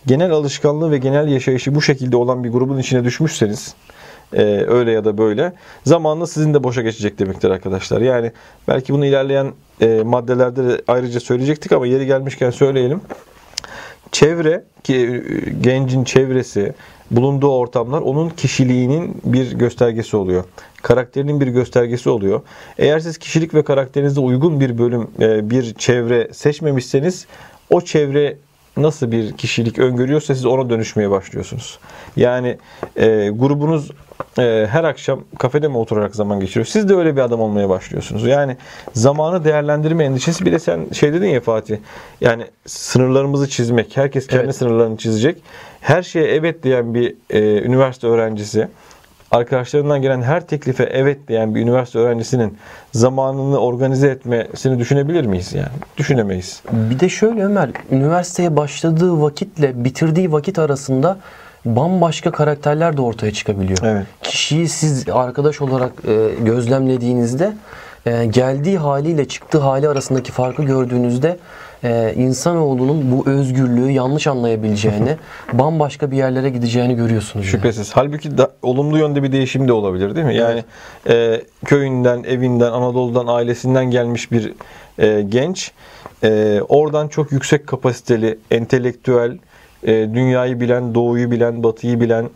genel 0.06 0.30
alışkanlığı 0.30 0.90
ve 0.90 0.98
genel 0.98 1.28
yaşayışı 1.28 1.74
bu 1.74 1.82
şekilde 1.82 2.16
olan 2.16 2.44
bir 2.44 2.50
grubun 2.52 2.78
içine 2.78 3.04
düşmüşseniz, 3.04 3.74
e, 4.32 4.42
öyle 4.68 4.90
ya 4.92 5.04
da 5.04 5.18
böyle. 5.18 5.52
Zamanla 5.84 6.26
sizin 6.26 6.54
de 6.54 6.64
boşa 6.64 6.82
geçecek 6.82 7.18
demektir 7.18 7.50
arkadaşlar. 7.50 8.00
Yani 8.00 8.32
belki 8.68 8.92
bunu 8.92 9.06
ilerleyen 9.06 9.52
e, 9.80 10.02
maddelerde 10.04 10.68
de 10.68 10.82
ayrıca 10.88 11.20
söyleyecektik 11.20 11.72
ama 11.72 11.86
yeri 11.86 12.06
gelmişken 12.06 12.50
söyleyelim. 12.50 13.00
Çevre, 14.12 14.64
ki 14.84 14.94
e, 14.96 15.50
gencin 15.50 16.04
çevresi, 16.04 16.72
bulunduğu 17.10 17.52
ortamlar 17.52 18.00
onun 18.00 18.28
kişiliğinin 18.28 19.20
bir 19.24 19.52
göstergesi 19.52 20.16
oluyor. 20.16 20.44
Karakterinin 20.84 21.40
bir 21.40 21.46
göstergesi 21.46 22.10
oluyor. 22.10 22.40
Eğer 22.78 22.98
siz 22.98 23.18
kişilik 23.18 23.54
ve 23.54 23.64
karakterinize 23.64 24.20
uygun 24.20 24.60
bir 24.60 24.78
bölüm, 24.78 25.08
e, 25.20 25.50
bir 25.50 25.74
çevre 25.74 26.28
seçmemişseniz 26.32 27.26
o 27.70 27.80
çevre 27.80 28.36
nasıl 28.76 29.10
bir 29.10 29.32
kişilik 29.32 29.78
öngörüyorsa 29.78 30.34
siz 30.34 30.46
ona 30.46 30.70
dönüşmeye 30.70 31.10
başlıyorsunuz. 31.10 31.78
Yani 32.16 32.58
e, 32.96 33.28
grubunuz 33.28 33.90
e, 34.38 34.66
her 34.70 34.84
akşam 34.84 35.20
kafede 35.38 35.68
mi 35.68 35.76
oturarak 35.76 36.16
zaman 36.16 36.40
geçiriyor? 36.40 36.66
Siz 36.66 36.88
de 36.88 36.94
öyle 36.94 37.16
bir 37.16 37.20
adam 37.20 37.40
olmaya 37.40 37.68
başlıyorsunuz. 37.68 38.26
Yani 38.26 38.56
zamanı 38.94 39.44
değerlendirme 39.44 40.04
endişesi 40.04 40.44
bir 40.46 40.52
de 40.52 40.58
sen 40.58 40.80
şey 40.92 41.12
dedin 41.12 41.28
ya 41.28 41.40
Fatih. 41.40 41.76
Yani 42.20 42.44
sınırlarımızı 42.66 43.48
çizmek. 43.48 43.96
Herkes 43.96 44.26
kendi 44.26 44.44
Evet. 44.44 44.56
sınırlarını 44.56 44.96
çizecek. 44.96 45.36
Her 45.80 46.02
şeye 46.02 46.26
evet 46.26 46.62
diyen 46.62 46.94
bir 46.94 47.14
e, 47.30 47.62
üniversite 47.62 48.06
öğrencisi 48.06 48.68
arkadaşlarından 49.34 50.02
gelen 50.02 50.22
her 50.22 50.46
teklife 50.46 50.84
evet 50.84 51.28
diyen 51.28 51.54
bir 51.54 51.60
üniversite 51.60 51.98
öğrencisinin 51.98 52.58
zamanını 52.92 53.58
organize 53.58 54.08
etmesini 54.08 54.78
düşünebilir 54.78 55.26
miyiz 55.26 55.52
yani? 55.52 55.68
Düşünemeyiz. 55.96 56.62
Bir 56.72 57.00
de 57.00 57.08
şöyle 57.08 57.44
Ömer, 57.44 57.70
üniversiteye 57.90 58.56
başladığı 58.56 59.22
vakitle 59.22 59.84
bitirdiği 59.84 60.32
vakit 60.32 60.58
arasında 60.58 61.18
bambaşka 61.64 62.30
karakterler 62.30 62.96
de 62.96 63.00
ortaya 63.00 63.32
çıkabiliyor. 63.32 63.78
Evet. 63.82 64.06
Kişiyi 64.22 64.68
siz 64.68 65.08
arkadaş 65.08 65.60
olarak 65.60 65.92
e, 66.08 66.28
gözlemlediğinizde 66.40 67.52
e, 68.06 68.24
geldiği 68.24 68.78
haliyle 68.78 69.28
çıktığı 69.28 69.58
hali 69.58 69.88
arasındaki 69.88 70.32
farkı 70.32 70.62
gördüğünüzde 70.62 71.38
e, 71.84 72.14
insanoğlunun 72.16 73.12
bu 73.12 73.30
özgürlüğü 73.30 73.90
yanlış 73.90 74.26
anlayabileceğini, 74.26 75.16
bambaşka 75.52 76.10
bir 76.10 76.16
yerlere 76.16 76.50
gideceğini 76.50 76.96
görüyorsunuz. 76.96 77.46
yani. 77.46 77.50
Şüphesiz. 77.52 77.92
Halbuki 77.92 78.38
da, 78.38 78.50
olumlu 78.62 78.98
yönde 78.98 79.22
bir 79.22 79.32
değişim 79.32 79.68
de 79.68 79.72
olabilir 79.72 80.14
değil 80.14 80.26
mi? 80.26 80.36
Yani 80.36 80.64
e, 81.08 81.40
köyünden, 81.64 82.22
evinden, 82.22 82.72
Anadolu'dan, 82.72 83.26
ailesinden 83.26 83.90
gelmiş 83.90 84.32
bir 84.32 84.52
e, 84.98 85.22
genç 85.22 85.72
e, 86.24 86.60
oradan 86.68 87.08
çok 87.08 87.32
yüksek 87.32 87.66
kapasiteli, 87.66 88.38
entelektüel, 88.50 89.38
e, 89.82 89.92
dünyayı 89.92 90.60
bilen, 90.60 90.94
doğuyu 90.94 91.30
bilen, 91.30 91.62
batıyı 91.62 92.00
bilen, 92.00 92.28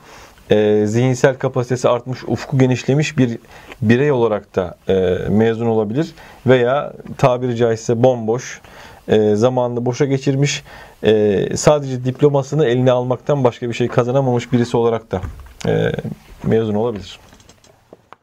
e, 0.50 0.86
zihinsel 0.86 1.34
kapasitesi 1.34 1.88
artmış, 1.88 2.24
ufku 2.24 2.58
genişlemiş 2.58 3.18
bir 3.18 3.38
birey 3.82 4.12
olarak 4.12 4.56
da 4.56 4.76
e, 4.88 4.94
mezun 5.28 5.66
olabilir. 5.66 6.14
Veya 6.46 6.92
tabiri 7.18 7.56
caizse 7.56 8.02
bomboş, 8.02 8.60
e, 9.08 9.34
zamanını 9.34 9.86
boşa 9.86 10.04
geçirmiş, 10.04 10.64
e, 11.02 11.56
sadece 11.56 12.04
diplomasını 12.04 12.66
eline 12.66 12.92
almaktan 12.92 13.44
başka 13.44 13.68
bir 13.68 13.74
şey 13.74 13.88
kazanamamış 13.88 14.52
birisi 14.52 14.76
olarak 14.76 15.12
da 15.12 15.20
e, 15.66 15.92
mezun 16.44 16.74
olabilir. 16.74 17.18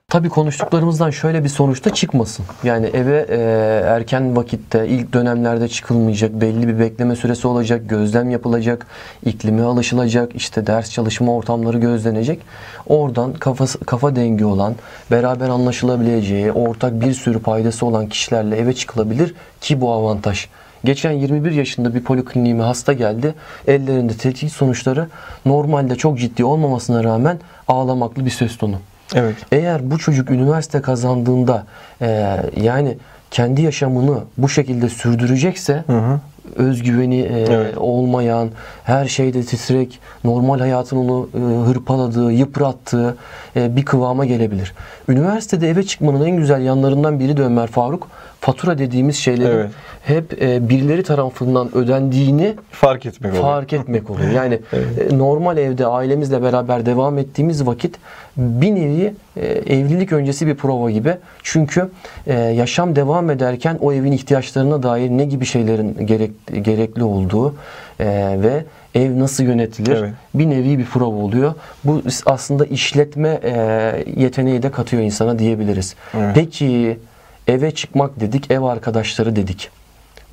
Tabii 0.10 0.30
konuştuklarımızdan 0.30 1.10
şöyle 1.10 1.44
bir 1.44 1.50
sonuçta 1.50 1.94
çıkmasın. 1.94 2.46
Yani 2.64 2.86
eve 2.86 3.26
e, 3.30 3.38
erken 3.86 4.36
vakitte 4.36 4.88
ilk 4.88 5.14
dönemlerde 5.14 5.68
çıkılmayacak, 5.68 6.32
belli 6.32 6.68
bir 6.68 6.80
bekleme 6.80 7.16
süresi 7.16 7.48
olacak, 7.48 7.82
gözlem 7.90 8.30
yapılacak, 8.30 8.88
iklime 9.26 9.64
alışılacak, 9.64 10.36
işte 10.36 10.68
ders 10.68 10.92
çalışma 10.92 11.36
ortamları 11.36 11.78
gözlenecek. 11.78 12.42
Oradan 12.88 13.34
kafası, 13.34 13.80
kafa 13.80 14.16
dengi 14.16 14.46
olan, 14.46 14.76
beraber 15.12 15.50
anlaşılabileceği, 15.50 16.52
ortak 16.52 17.02
bir 17.02 17.14
sürü 17.14 17.40
paydası 17.40 17.86
olan 17.86 18.10
kişilerle 18.10 18.58
eve 18.58 18.74
çıkılabilir 18.74 19.34
ki 19.62 19.82
bu 19.82 19.92
avantaj. 19.92 20.48
Geçen 20.86 21.12
21 21.12 21.52
yaşında 21.52 21.96
bir 21.96 22.04
polikliniğime 22.04 22.64
hasta 22.64 22.94
geldi. 22.94 23.34
Ellerinde 23.68 24.14
tetkik 24.14 24.52
sonuçları 24.52 25.08
normalde 25.46 25.96
çok 25.96 26.20
ciddi 26.20 26.44
olmamasına 26.44 27.04
rağmen 27.04 27.40
ağlamaklı 27.68 28.26
bir 28.26 28.30
söz 28.30 28.58
tonu. 28.58 28.76
Evet. 29.16 29.36
Eğer 29.52 29.92
bu 29.92 29.98
çocuk 29.98 30.32
üniversite 30.32 30.82
kazandığında 30.82 31.66
e, 32.02 32.38
yani 32.62 32.98
kendi 33.32 33.62
yaşamını 33.62 34.20
bu 34.38 34.50
şekilde 34.50 34.90
sürdürecekse 34.90 35.84
Hı 35.88 35.98
hı. 35.98 36.20
Özgüveni 36.56 37.20
e, 37.22 37.46
Evet. 37.50 37.78
olmayan, 37.78 38.50
her 38.84 39.06
şeyde 39.06 39.44
titrek, 39.44 40.00
normal 40.24 40.60
hayatın 40.60 40.98
onu 40.98 41.30
e, 41.36 41.68
hırpaladığı, 41.70 42.32
yıprattığı 42.32 43.16
e, 43.56 43.76
bir 43.76 43.86
kıvama 43.86 44.26
gelebilir. 44.26 44.74
Üniversitede 45.10 45.70
eve 45.70 45.84
çıkmanın 45.84 46.26
en 46.26 46.38
güzel 46.38 46.62
yanlarından 46.62 47.20
biri 47.20 47.38
de 47.38 47.42
Ömer 47.44 47.68
Faruk, 47.68 48.08
fatura 48.42 48.78
dediğimiz 48.78 49.16
şeylerin 49.16 49.56
Evet. 49.58 49.70
hep 50.04 50.42
e, 50.44 50.70
birileri 50.70 51.04
tarafından 51.04 51.78
ödendiğini 51.78 52.54
Fark 52.72 53.06
etmek 53.06 53.32
oluyor. 53.32 53.44
fark 53.44 53.74
etmek 53.74 54.10
oluyor. 54.10 54.30
Yani 54.36 54.60
e, 54.74 55.18
normal 55.18 55.58
evde 55.58 55.86
ailemizle 55.88 56.42
beraber 56.44 56.86
devam 56.86 57.18
ettiğimiz 57.18 57.68
vakit 57.68 57.96
bir 58.38 58.76
nevi 58.76 59.14
e, 59.38 59.46
evlilik 59.48 60.12
öncesi 60.12 60.48
bir 60.48 60.56
prova 60.56 60.92
gibi. 60.92 61.14
Çünkü 61.44 61.90
e, 62.28 62.34
yaşam 62.40 62.96
devam 62.96 63.30
ederken 63.30 63.78
o 63.82 63.94
evin 63.94 64.12
ihtiyaçlarına 64.12 64.84
dair 64.84 65.10
ne 65.10 65.26
gibi 65.26 65.46
şeylerin 65.46 66.08
gerek, 66.08 66.32
gerekli 66.62 67.04
olduğu 67.04 67.56
e, 68.00 68.06
ve 68.42 68.66
ev 68.96 69.20
nasıl 69.20 69.44
yönetilir 69.44 69.96
Evet. 69.98 70.14
bir 70.34 70.50
nevi 70.50 70.78
bir 70.80 70.86
prova 70.86 71.16
oluyor. 71.16 71.54
Bu 71.84 72.02
aslında 72.26 72.66
işletme 72.66 73.40
e, 73.44 74.04
yeteneği 74.18 74.64
de 74.64 74.72
katıyor 74.72 75.04
insana 75.04 75.40
diyebiliriz. 75.40 75.96
Evet. 76.18 76.32
Peki 76.36 77.00
eve 77.48 77.72
çıkmak 77.72 78.20
dedik, 78.20 78.52
ev 78.52 78.62
arkadaşları 78.62 79.36
dedik. 79.36 79.70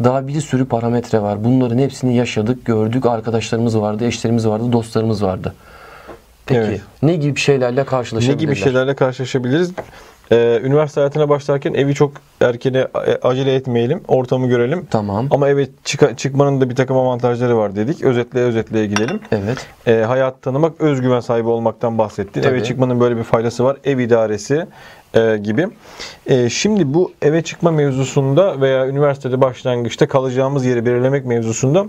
Daha 0.05 0.29
bir 0.29 0.41
sürü 0.41 0.65
parametre 0.65 1.23
var. 1.23 1.45
Bunların 1.45 1.79
hepsini 1.79 2.17
yaşadık, 2.17 2.65
gördük. 2.65 3.07
Arkadaşlarımız 3.07 3.79
vardı, 3.79 4.05
eşlerimiz 4.07 4.49
vardı, 4.49 4.73
dostlarımız 4.73 5.23
vardı. 5.23 5.55
Peki 6.47 6.61
Evet. 6.61 6.81
ne 7.03 7.17
gibi 7.17 7.41
şeylerle 7.41 7.81
Ne 7.81 7.85
karşılaşabilirler? 7.85 8.39
gibi 8.41 8.57
şeylerle 8.57 8.95
karşılaşabiliriz? 8.95 9.73
Ee, 10.33 10.61
üniversite 10.65 11.01
hayatına 11.01 11.29
başlarken 11.29 11.75
evi 11.75 11.95
çok 11.95 12.13
erkene 12.41 12.79
e, 12.79 13.19
acele 13.23 13.55
etmeyelim, 13.55 14.01
ortamı 14.09 14.47
görelim. 14.47 14.87
Tamam. 14.91 15.29
Ama 15.31 15.49
eve 15.49 15.67
çıka- 15.85 16.17
çıkmanın 16.17 16.61
da 16.61 16.71
bir 16.71 16.75
takım 16.75 16.97
avantajları 16.97 17.57
var 17.57 17.77
dedik. 17.77 18.03
Özetleye 18.05 18.47
özetleye 18.47 18.87
gidelim. 18.87 19.21
Evet. 19.33 19.67
Ee, 19.87 19.93
hayat 20.07 20.43
tanımak, 20.43 20.81
özgüven 20.81 21.21
sahibi 21.21 21.49
olmaktan 21.49 21.99
bahsettin. 21.99 22.43
Tabii. 22.43 22.55
Eve 22.55 22.65
çıkmanın 22.65 23.01
böyle 23.01 23.17
bir 23.17 23.23
faydası 23.23 23.65
var. 23.65 23.77
Ev 23.85 23.99
idaresi 23.99 24.67
e, 25.15 25.37
gibi. 25.37 25.69
E, 26.27 26.49
şimdi 26.51 26.95
bu 26.95 27.13
eve 27.23 27.43
çıkma 27.43 27.71
mevzusunda 27.71 28.61
veya 28.61 28.89
üniversitede 28.89 29.41
başlangıçta 29.41 30.09
kalacağımız 30.09 30.65
yeri 30.65 30.87
belirlemek 30.87 31.27
mevzusunda 31.27 31.87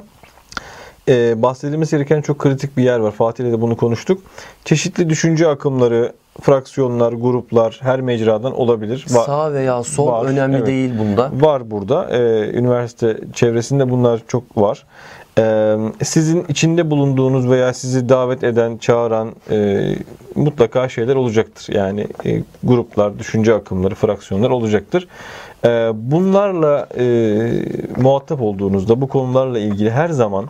e, 1.08 1.42
bahsedilmesi 1.42 1.92
gereken 1.96 2.22
çok 2.22 2.40
kritik 2.40 2.78
bir 2.78 2.84
yer 2.84 3.00
var. 3.00 3.12
Fatih 3.12 3.44
ile 3.44 3.52
de 3.52 3.62
bunu 3.62 3.78
konuştuk. 3.78 4.22
Çeşitli 4.66 5.10
düşünce 5.10 5.48
akımları, 5.48 6.14
fraksiyonlar, 6.42 7.14
gruplar 7.14 7.80
her 7.82 8.02
mecradan 8.02 8.54
olabilir. 8.54 9.06
Va- 9.10 9.26
Sağ 9.26 9.54
veya 9.54 9.84
sol 9.84 10.08
var, 10.08 10.26
önemli 10.26 10.58
evet. 10.58 10.68
değil 10.68 10.92
bunda. 11.00 11.32
Var 11.34 11.72
burada. 11.72 12.10
Ee, 12.12 12.50
üniversite 12.54 13.18
çevresinde 13.34 13.90
bunlar 13.90 14.22
çok 14.28 14.58
var. 14.58 14.86
Ee, 15.38 15.76
sizin 16.04 16.46
içinde 16.50 16.92
bulunduğunuz 16.92 17.50
veya 17.50 17.74
sizi 17.74 18.10
davet 18.10 18.44
eden, 18.44 18.78
çağıran 18.78 19.32
e, 19.52 19.82
mutlaka 20.36 20.90
şeyler 20.90 21.16
olacaktır. 21.16 21.74
Yani 21.74 22.08
e, 22.26 22.44
gruplar, 22.64 23.20
düşünce 23.20 23.54
akımları, 23.54 23.96
fraksiyonlar 23.96 24.50
olacaktır. 24.50 25.08
Ee, 25.66 25.92
bunlarla 25.94 26.88
e, 26.98 27.06
muhatap 27.98 28.42
olduğunuzda 28.42 29.02
bu 29.02 29.08
konularla 29.08 29.60
ilgili 29.60 29.92
her 29.92 30.10
zaman 30.10 30.46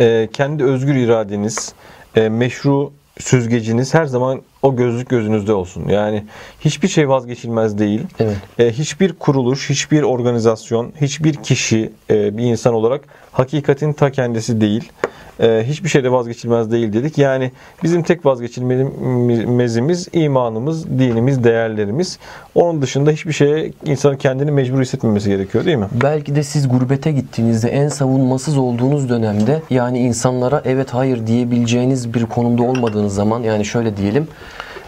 e, 0.00 0.28
kendi 0.32 0.64
özgür 0.64 0.94
iradeniz, 0.94 1.72
e, 2.16 2.28
meşru 2.28 2.92
süzgeciniz 3.18 3.94
her 3.94 4.04
zaman 4.04 4.42
o 4.62 4.76
gözlük 4.76 5.08
gözünüzde 5.08 5.52
olsun. 5.52 5.88
Yani 5.88 6.24
hiçbir 6.60 6.88
şey 6.88 7.08
vazgeçilmez 7.08 7.78
değil. 7.78 8.00
Evet. 8.18 8.36
E, 8.58 8.72
hiçbir 8.72 9.12
kuruluş, 9.12 9.70
hiçbir 9.70 10.02
organizasyon, 10.02 10.92
hiçbir 11.00 11.34
kişi 11.34 11.92
e, 12.10 12.36
bir 12.36 12.42
insan 12.42 12.74
olarak 12.74 13.04
hakikatin 13.32 13.92
ta 13.92 14.12
kendisi 14.12 14.60
değil. 14.60 14.92
E, 15.40 15.64
hiçbir 15.66 15.88
şeyde 15.88 16.12
vazgeçilmez 16.12 16.70
değil 16.70 16.92
dedik. 16.92 17.18
Yani 17.18 17.50
bizim 17.82 18.02
tek 18.02 18.26
vazgeçilmezimiz 18.26 20.08
imanımız, 20.12 20.98
dinimiz, 20.98 21.44
değerlerimiz. 21.44 22.18
Onun 22.54 22.82
dışında 22.82 23.10
hiçbir 23.10 23.32
şeye 23.32 23.72
insanın 23.84 24.16
kendini 24.16 24.50
mecbur 24.50 24.80
hissetmemesi 24.80 25.28
gerekiyor 25.28 25.64
değil 25.64 25.76
mi? 25.76 25.86
Belki 26.02 26.34
de 26.34 26.42
siz 26.42 26.68
gurbete 26.68 27.12
gittiğinizde 27.12 27.68
en 27.68 27.88
savunmasız 27.88 28.58
olduğunuz 28.58 29.08
dönemde 29.08 29.62
yani 29.70 29.98
insanlara 29.98 30.62
evet 30.64 30.94
hayır 30.94 31.26
diyebileceğiniz 31.26 32.14
bir 32.14 32.26
konumda 32.26 32.62
olmadığınız 32.62 33.14
zaman 33.14 33.42
yani 33.42 33.64
şöyle 33.64 33.96
diyelim 33.96 34.28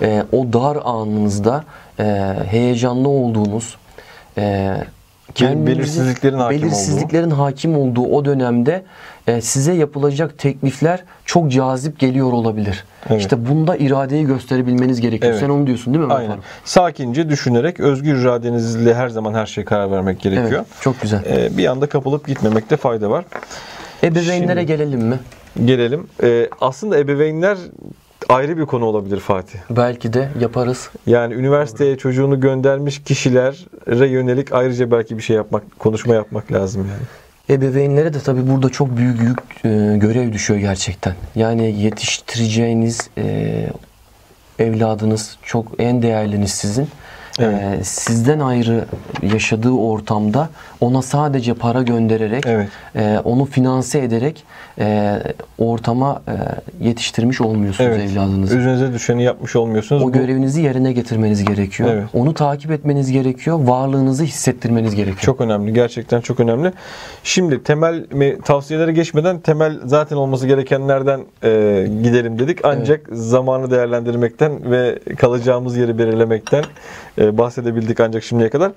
e, 0.02 0.24
o 0.32 0.52
dar 0.52 0.78
anınızda 0.84 1.64
e, 1.98 2.04
heyecanlı 2.50 3.08
olduğunuz 3.08 3.76
kendinizi- 5.34 5.66
belirsizliklerin 5.66 6.38
hakim 6.38 6.62
belirsizliklerin 6.62 7.30
hakim 7.30 7.78
olduğu 7.78 8.04
o 8.06 8.24
dönemde 8.24 8.82
e, 9.26 9.40
size 9.40 9.72
yapılacak 9.72 10.38
teklifler 10.38 11.04
çok 11.24 11.50
cazip 11.52 11.98
geliyor 11.98 12.32
olabilir. 12.32 12.84
Evet. 13.10 13.20
İşte 13.20 13.46
bunda 13.48 13.76
iradeyi 13.76 14.26
gösterebilmeniz 14.26 15.00
gerekiyor. 15.00 15.32
Evet. 15.32 15.40
Sen 15.40 15.48
onu 15.50 15.66
diyorsun 15.66 15.94
değil 15.94 16.04
mi? 16.06 16.12
Aynen. 16.12 16.38
Sakince 16.64 17.28
düşünerek 17.28 17.80
özgür 17.80 18.14
iradenizle 18.20 18.94
her 18.94 19.08
zaman 19.08 19.34
her 19.34 19.46
şeye 19.46 19.64
karar 19.64 19.90
vermek 19.90 20.20
gerekiyor. 20.20 20.50
Evet, 20.52 20.66
çok 20.80 21.00
güzel. 21.00 21.22
Ee, 21.26 21.56
bir 21.56 21.66
anda 21.66 21.86
kapılıp 21.86 22.26
gitmemekte 22.26 22.76
fayda 22.76 23.10
var. 23.10 23.24
Ebeveynlere 24.02 24.60
Şimdi- 24.60 24.66
gelelim 24.66 25.00
mi? 25.00 25.18
Gelelim. 25.64 26.06
Ee, 26.22 26.48
aslında 26.60 26.98
ebeveynler 26.98 27.58
ayrı 28.28 28.58
bir 28.58 28.66
konu 28.66 28.84
olabilir 28.84 29.20
Fatih. 29.20 29.58
Belki 29.70 30.12
de 30.12 30.28
yaparız. 30.40 30.90
Yani 31.06 31.34
üniversiteye 31.34 31.96
çocuğunu 31.96 32.40
göndermiş 32.40 33.02
kişilere 33.02 33.54
yönelik 33.86 34.52
ayrıca 34.52 34.90
belki 34.90 35.16
bir 35.16 35.22
şey 35.22 35.36
yapmak, 35.36 35.78
konuşma 35.78 36.14
yapmak 36.14 36.52
lazım 36.52 36.86
yani. 36.90 37.02
Ebeveynlere 37.58 38.14
de 38.14 38.20
tabii 38.20 38.50
burada 38.50 38.68
çok 38.68 38.96
büyük 38.96 39.20
yük, 39.22 39.38
e, 39.64 39.96
görev 39.96 40.32
düşüyor 40.32 40.60
gerçekten. 40.60 41.14
Yani 41.34 41.80
yetiştireceğiniz 41.80 43.10
e, 43.18 43.66
evladınız 44.58 45.38
çok 45.42 45.66
en 45.78 46.02
değerliniz 46.02 46.50
sizin. 46.50 46.88
Evet. 47.38 47.80
E, 47.80 47.84
sizden 47.84 48.38
ayrı 48.40 48.84
yaşadığı 49.22 49.70
ortamda 49.70 50.48
ona 50.80 51.02
sadece 51.02 51.54
para 51.54 51.82
göndererek, 51.82 52.44
Evet. 52.46 52.68
e, 52.96 53.18
onu 53.24 53.44
finanse 53.44 53.98
ederek 53.98 54.44
e, 54.78 55.18
ortama 55.58 56.22
e, 56.28 56.32
yetiştirmiş 56.88 57.40
olmuyorsunuz 57.40 57.90
Evet. 57.94 58.10
evladınızı. 58.10 58.56
Üzerinize 58.58 58.92
düşeni 58.92 59.22
yapmış 59.22 59.56
olmuyorsunuz. 59.56 60.02
O 60.02 60.06
Bu- 60.06 60.12
görevinizi 60.12 60.62
yerine 60.62 60.92
getirmeniz 60.92 61.44
gerekiyor. 61.44 61.88
Evet. 61.92 62.04
Onu 62.12 62.34
takip 62.34 62.70
etmeniz 62.70 63.12
gerekiyor. 63.12 63.58
Varlığınızı 63.60 64.24
hissettirmeniz 64.24 64.94
gerekiyor. 64.94 65.20
Çok 65.20 65.40
önemli. 65.40 65.72
Gerçekten 65.72 66.20
çok 66.20 66.40
önemli. 66.40 66.72
Şimdi 67.24 67.62
temel 67.62 67.94
me- 68.04 68.40
tavsiyelere 68.42 68.92
geçmeden 68.92 69.40
temel 69.40 69.78
zaten 69.84 70.16
olması 70.16 70.46
gerekenlerden 70.46 71.20
e, 71.44 71.50
gidelim 72.02 72.38
dedik. 72.38 72.58
Ancak 72.64 73.00
zamanı 73.12 73.70
değerlendirmekten 73.70 74.70
ve 74.70 74.98
kalacağımız 75.18 75.76
yeri 75.76 75.98
belirlemekten 75.98 76.64
bahsedebildik 77.18 78.00
ancak 78.00 78.24
şimdiye 78.24 78.50
kadar. 78.50 78.72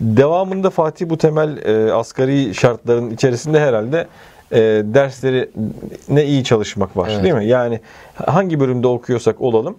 Devamında 0.00 0.70
Fatih 0.70 1.08
bu 1.08 1.18
temel 1.18 1.56
e, 1.56 1.92
asgari 1.92 2.54
şartların 2.54 3.10
içerisinde 3.10 3.60
herhalde 3.60 4.06
e, 4.52 4.58
dersleri 4.84 5.50
ne 6.08 6.24
iyi 6.24 6.44
çalışmak 6.44 6.96
var 6.96 7.08
Evet. 7.12 7.24
değil 7.24 7.34
mi? 7.34 7.46
Yani 7.46 7.80
hangi 8.26 8.60
bölümde 8.60 8.86
okuyorsak 8.86 9.40
olalım 9.40 9.76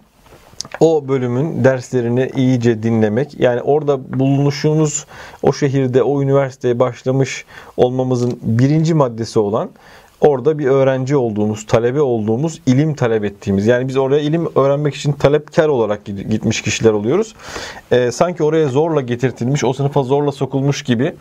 o 0.79 1.07
bölümün 1.07 1.63
derslerini 1.63 2.31
iyice 2.35 2.83
dinlemek. 2.83 3.39
Yani 3.39 3.61
orada 3.61 4.19
bulunuşumuz 4.19 5.05
o 5.43 5.53
şehirde, 5.53 6.03
o 6.03 6.21
üniversiteye 6.21 6.79
başlamış 6.79 7.45
olmamızın 7.77 8.39
birinci 8.41 8.93
maddesi 8.93 9.39
olan 9.39 9.69
orada 10.21 10.59
bir 10.59 10.65
öğrenci 10.65 11.15
olduğumuz, 11.15 11.65
talebe 11.65 12.01
olduğumuz, 12.01 12.61
ilim 12.65 12.93
talep 12.93 13.23
ettiğimiz. 13.23 13.67
Yani 13.67 13.87
biz 13.87 13.97
oraya 13.97 14.21
ilim 14.21 14.47
öğrenmek 14.55 14.95
için 14.95 15.11
talepkar 15.11 15.67
olarak 15.67 16.05
gitmiş 16.05 16.61
kişiler 16.61 16.91
oluyoruz. 16.91 17.35
Ee, 17.91 18.11
sanki 18.11 18.43
oraya 18.43 18.67
zorla 18.67 19.01
getirtilmiş, 19.01 19.63
o 19.63 19.73
sınıfa 19.73 20.03
zorla 20.03 20.31
sokulmuş 20.31 20.83
gibi 20.83 21.15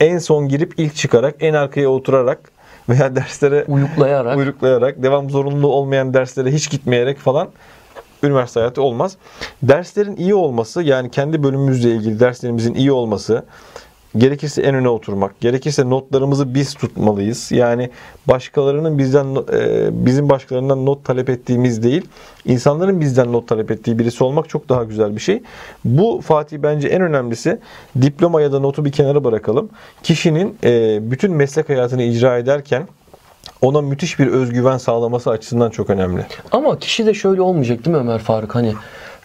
en 0.00 0.18
son 0.18 0.48
girip 0.48 0.74
ilk 0.76 0.96
çıkarak, 0.96 1.34
en 1.40 1.54
arkaya 1.54 1.88
oturarak 1.88 2.52
veya 2.88 3.16
derslere 3.16 3.64
Uyuklayarak 3.68 4.36
uyruklayarak, 4.36 5.02
devam 5.02 5.30
zorunlu 5.30 5.66
olmayan 5.66 6.14
derslere 6.14 6.52
hiç 6.52 6.70
gitmeyerek 6.70 7.18
falan 7.18 7.48
üniversite 8.22 8.60
hayatı 8.60 8.82
olmaz. 8.82 9.16
Derslerin 9.62 10.16
iyi 10.16 10.34
olması 10.34 10.82
yani 10.82 11.10
kendi 11.10 11.42
bölümümüzle 11.42 11.90
ilgili 11.90 12.20
derslerimizin 12.20 12.74
iyi 12.74 12.92
olması 12.92 13.44
gerekirse 14.16 14.62
en 14.62 14.74
öne 14.74 14.88
oturmak, 14.88 15.40
gerekirse 15.40 15.90
notlarımızı 15.90 16.54
biz 16.54 16.74
tutmalıyız. 16.74 17.52
Yani 17.52 17.90
başkalarının 18.28 18.98
bizden 18.98 19.36
e, 19.52 19.88
bizim 20.06 20.28
başkalarından 20.28 20.86
not 20.86 21.04
talep 21.04 21.30
ettiğimiz 21.30 21.82
değil, 21.82 22.08
insanların 22.44 23.00
bizden 23.00 23.32
not 23.32 23.48
talep 23.48 23.70
ettiği 23.70 23.98
birisi 23.98 24.24
olmak 24.24 24.48
çok 24.48 24.68
daha 24.68 24.84
güzel 24.84 25.16
bir 25.16 25.20
şey. 25.20 25.42
Bu 25.84 26.20
Fatih 26.24 26.58
bence 26.58 26.88
en 26.88 27.02
önemlisi 27.02 27.58
diploma 28.02 28.42
ya 28.42 28.52
da 28.52 28.58
notu 28.58 28.84
bir 28.84 28.92
kenara 28.92 29.24
bırakalım. 29.24 29.68
Kişinin 30.02 30.58
e, 30.64 30.98
bütün 31.10 31.32
meslek 31.32 31.68
hayatını 31.68 32.02
icra 32.02 32.38
ederken 32.38 32.86
ona 33.62 33.80
müthiş 33.80 34.18
bir 34.18 34.26
özgüven 34.26 34.78
sağlaması 34.78 35.30
açısından 35.30 35.70
çok 35.70 35.90
önemli. 35.90 36.26
Ama 36.52 36.78
kişi 36.78 37.06
de 37.06 37.14
şöyle 37.14 37.42
olmayacak 37.42 37.84
değil 37.84 37.96
mi 37.96 38.00
Ömer 38.00 38.18
Faruk? 38.18 38.54
Hani 38.54 38.74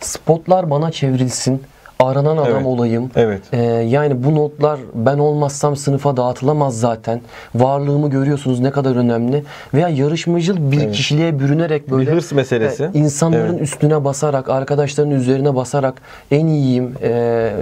spotlar 0.01 0.69
bana 0.69 0.91
çevrilsin, 0.91 1.61
aranan 1.99 2.37
adam 2.37 2.51
Evet. 2.55 2.65
olayım. 2.65 3.11
Evet. 3.15 3.41
Ee, 3.53 3.61
yani 3.63 4.23
bu 4.23 4.35
notlar 4.35 4.79
ben 4.93 5.17
olmazsam 5.17 5.75
sınıfa 5.75 6.17
dağıtılamaz 6.17 6.79
zaten. 6.79 7.21
Varlığımı 7.55 8.09
görüyorsunuz 8.09 8.59
ne 8.59 8.71
kadar 8.71 8.95
önemli. 8.95 9.43
Veya 9.73 9.89
yarışmacıl 9.89 10.71
bir 10.71 10.81
Evet. 10.81 10.95
kişiliğe 10.95 11.39
bürünerek 11.39 11.91
böyle 11.91 12.11
hırs 12.11 12.31
meselesi. 12.31 12.83
e, 12.93 12.99
insanların 12.99 13.49
Evet. 13.53 13.61
üstüne 13.61 14.03
basarak, 14.03 14.49
arkadaşların 14.49 15.11
üzerine 15.11 15.55
basarak 15.55 15.93
en 16.31 16.47
iyiyim 16.47 16.93
e, 17.01 17.09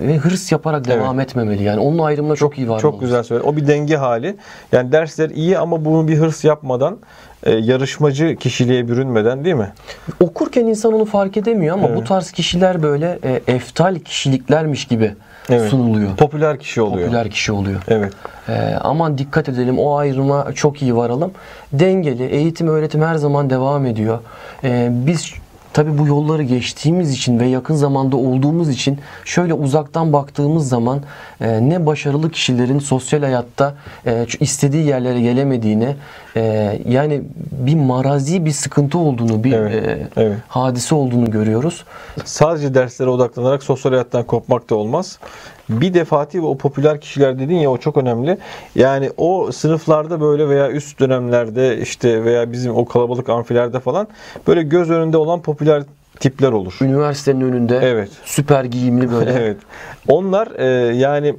ve 0.01 0.17
hırs 0.17 0.51
yaparak 0.51 0.87
devam 0.87 1.19
etmemeli. 1.19 1.63
Yani 1.63 1.79
onun 1.79 1.99
ayrımına 1.99 2.35
çok, 2.35 2.57
iyi 2.57 2.69
var. 2.69 2.79
Çok 2.79 2.99
güzel 2.99 3.23
söyledi. 3.23 3.47
O 3.47 3.55
bir 3.55 3.67
denge 3.67 3.95
hali. 3.95 4.35
Yani 4.71 4.91
dersler 4.91 5.29
iyi 5.29 5.57
ama 5.57 5.85
bunu 5.85 6.07
bir 6.07 6.17
hırs 6.17 6.43
yapmadan, 6.43 6.97
e, 7.43 7.51
yarışmacı 7.51 8.35
kişiliğe 8.35 8.87
bürünmeden 8.87 9.45
değil 9.45 9.55
mi? 9.55 9.73
Okurken 10.19 10.65
insan 10.65 10.93
onu 10.93 11.05
fark 11.05 11.37
edemiyor 11.37 11.73
ama 11.77 11.87
Evet. 11.87 11.97
bu 11.97 12.03
tarz 12.03 12.31
kişiler 12.31 12.83
böyle 12.83 13.19
e, 13.23 13.41
eftal 13.53 13.99
kişiliklermiş 13.99 14.85
gibi 14.87 15.13
Evet. 15.49 15.69
sunuluyor. 15.69 16.15
Popüler 16.17 16.59
kişi 16.59 16.81
oluyor. 16.81 17.05
Popüler 17.07 17.29
kişi 17.29 17.51
oluyor. 17.51 17.81
Evet. 17.87 18.13
Ee, 18.49 18.75
aman 18.81 19.17
dikkat 19.17 19.49
edelim 19.49 19.79
o 19.79 19.95
ayrıma 19.95 20.53
çok 20.53 20.81
iyi 20.81 20.95
varalım. 20.95 21.31
Dengeli 21.73 22.23
eğitim 22.25 22.67
öğretim 22.67 23.01
her 23.01 23.15
zaman 23.15 23.49
devam 23.49 23.85
ediyor. 23.85 24.19
Ee, 24.63 24.87
biz 24.91 25.33
tabi 25.73 25.97
bu 25.97 26.07
yolları 26.07 26.43
geçtiğimiz 26.43 27.13
için 27.13 27.39
ve 27.39 27.45
yakın 27.45 27.75
zamanda 27.75 28.17
olduğumuz 28.17 28.69
için 28.69 28.99
şöyle 29.25 29.53
uzaktan 29.53 30.13
baktığımız 30.13 30.69
zaman 30.69 31.01
e, 31.41 31.69
ne 31.69 31.85
başarılı 31.85 32.31
kişilerin 32.31 32.79
sosyal 32.79 33.21
hayatta 33.21 33.75
e, 34.05 34.25
istediği 34.39 34.85
yerlere 34.85 35.21
gelemediğini 35.21 35.95
e, 36.35 36.41
yani 36.89 37.21
bir 37.51 37.75
marazi 37.75 38.45
bir 38.45 38.51
sıkıntı 38.51 38.97
olduğunu 38.97 39.43
bir 39.43 39.53
Evet, 39.53 39.87
e, 39.87 40.07
evet. 40.17 40.37
hadise 40.47 40.95
olduğunu 40.95 41.31
görüyoruz. 41.31 41.85
Sadece 42.25 42.73
derslere 42.73 43.09
odaklanarak 43.09 43.63
sosyal 43.63 43.91
hayattan 43.91 44.23
kopmak 44.23 44.69
da 44.69 44.75
olmaz. 44.75 45.19
Bir 45.69 45.93
de 45.93 46.05
Fatih 46.05 46.43
o 46.43 46.57
popüler 46.57 47.01
kişiler 47.01 47.39
dedin 47.39 47.55
ya 47.55 47.71
o 47.71 47.77
çok 47.77 47.97
önemli. 47.97 48.37
Yani 48.75 49.09
o 49.17 49.51
sınıflarda 49.51 50.21
böyle 50.21 50.49
veya 50.49 50.71
üst 50.71 50.99
dönemlerde 50.99 51.81
işte 51.81 52.23
veya 52.23 52.51
bizim 52.51 52.75
o 52.75 52.85
kalabalık 52.85 53.29
amfilerde 53.29 53.79
falan 53.79 54.07
böyle 54.47 54.63
göz 54.63 54.91
önünde 54.91 55.17
olan 55.17 55.41
popüler 55.41 55.83
tipler 56.19 56.51
olur. 56.51 56.77
Üniversitenin 56.81 57.41
önünde 57.41 57.79
Evet. 57.83 58.09
süper 58.25 58.63
giyimli 58.63 59.11
böyle 59.11 59.31
evet. 59.39 59.57
Onlar 60.07 60.47
e, 60.59 60.95
yani 60.95 61.35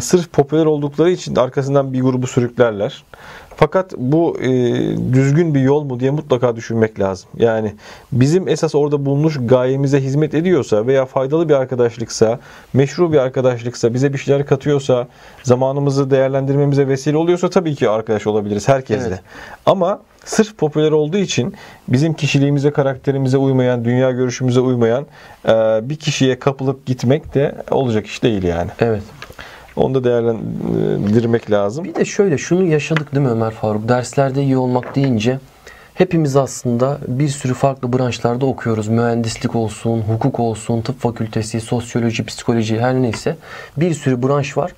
sırf 0.00 0.32
popüler 0.32 0.66
oldukları 0.66 1.10
için 1.10 1.36
arkasından 1.36 1.92
bir 1.92 2.00
grubu 2.00 2.26
sürüklerler. 2.26 3.04
Fakat 3.62 3.92
bu 3.96 4.40
e, 4.40 4.50
düzgün 5.12 5.54
bir 5.54 5.60
yol 5.60 5.84
mu 5.84 6.00
diye 6.00 6.10
mutlaka 6.10 6.56
düşünmek 6.56 7.00
lazım. 7.00 7.30
Yani 7.38 7.74
bizim 8.12 8.48
esas 8.48 8.74
orada 8.74 9.06
bulunmuş 9.06 9.38
gayemize 9.46 10.00
hizmet 10.00 10.34
ediyorsa 10.34 10.86
veya 10.86 11.06
faydalı 11.06 11.48
bir 11.48 11.54
arkadaşlıksa, 11.54 12.38
meşru 12.72 13.12
bir 13.12 13.18
arkadaşlıksa, 13.18 13.94
bize 13.94 14.12
bir 14.12 14.18
şeyler 14.18 14.46
katıyorsa, 14.46 15.08
zamanımızı 15.42 16.10
değerlendirmemize 16.10 16.88
vesile 16.88 17.16
oluyorsa 17.16 17.50
tabii 17.50 17.74
ki 17.74 17.88
arkadaş 17.88 18.26
olabiliriz 18.26 18.68
herkesle. 18.68 19.08
Evet. 19.08 19.20
Ama 19.66 20.00
sırf 20.24 20.58
popüler 20.58 20.92
olduğu 20.92 21.18
için 21.18 21.54
bizim 21.88 22.14
kişiliğimize, 22.14 22.70
karakterimize 22.70 23.36
uymayan, 23.36 23.84
dünya 23.84 24.10
görüşümüze 24.10 24.60
uymayan 24.60 25.06
e, 25.48 25.50
bir 25.82 25.96
kişiye 25.96 26.38
kapılıp 26.38 26.86
gitmek 26.86 27.34
de 27.34 27.54
olacak 27.70 28.06
iş 28.06 28.22
değil 28.22 28.42
yani. 28.42 28.70
Evet. 28.80 29.02
Onu 29.76 29.94
da 29.94 30.04
değerlendirmek 30.04 31.50
lazım. 31.50 31.84
Bir 31.84 31.94
de 31.94 32.04
şöyle 32.04 32.38
şunu 32.38 32.64
yaşadık 32.64 33.14
değil 33.14 33.26
mi 33.26 33.32
Ömer 33.32 33.50
Faruk? 33.50 33.88
Derslerde 33.88 34.42
iyi 34.42 34.56
olmak 34.56 34.94
deyince 34.94 35.38
hepimiz 35.94 36.36
aslında 36.36 36.98
bir 37.08 37.28
sürü 37.28 37.54
farklı 37.54 37.92
branşlarda 37.92 38.46
okuyoruz. 38.46 38.88
Mühendislik 38.88 39.56
olsun, 39.56 40.02
hukuk 40.02 40.40
olsun, 40.40 40.82
tıp 40.82 41.00
fakültesi, 41.00 41.60
sosyoloji, 41.60 42.24
psikoloji 42.24 42.80
her 42.80 42.94
neyse 42.94 43.36
bir 43.76 43.94
sürü 43.94 44.22
branş 44.22 44.56
var. 44.56 44.72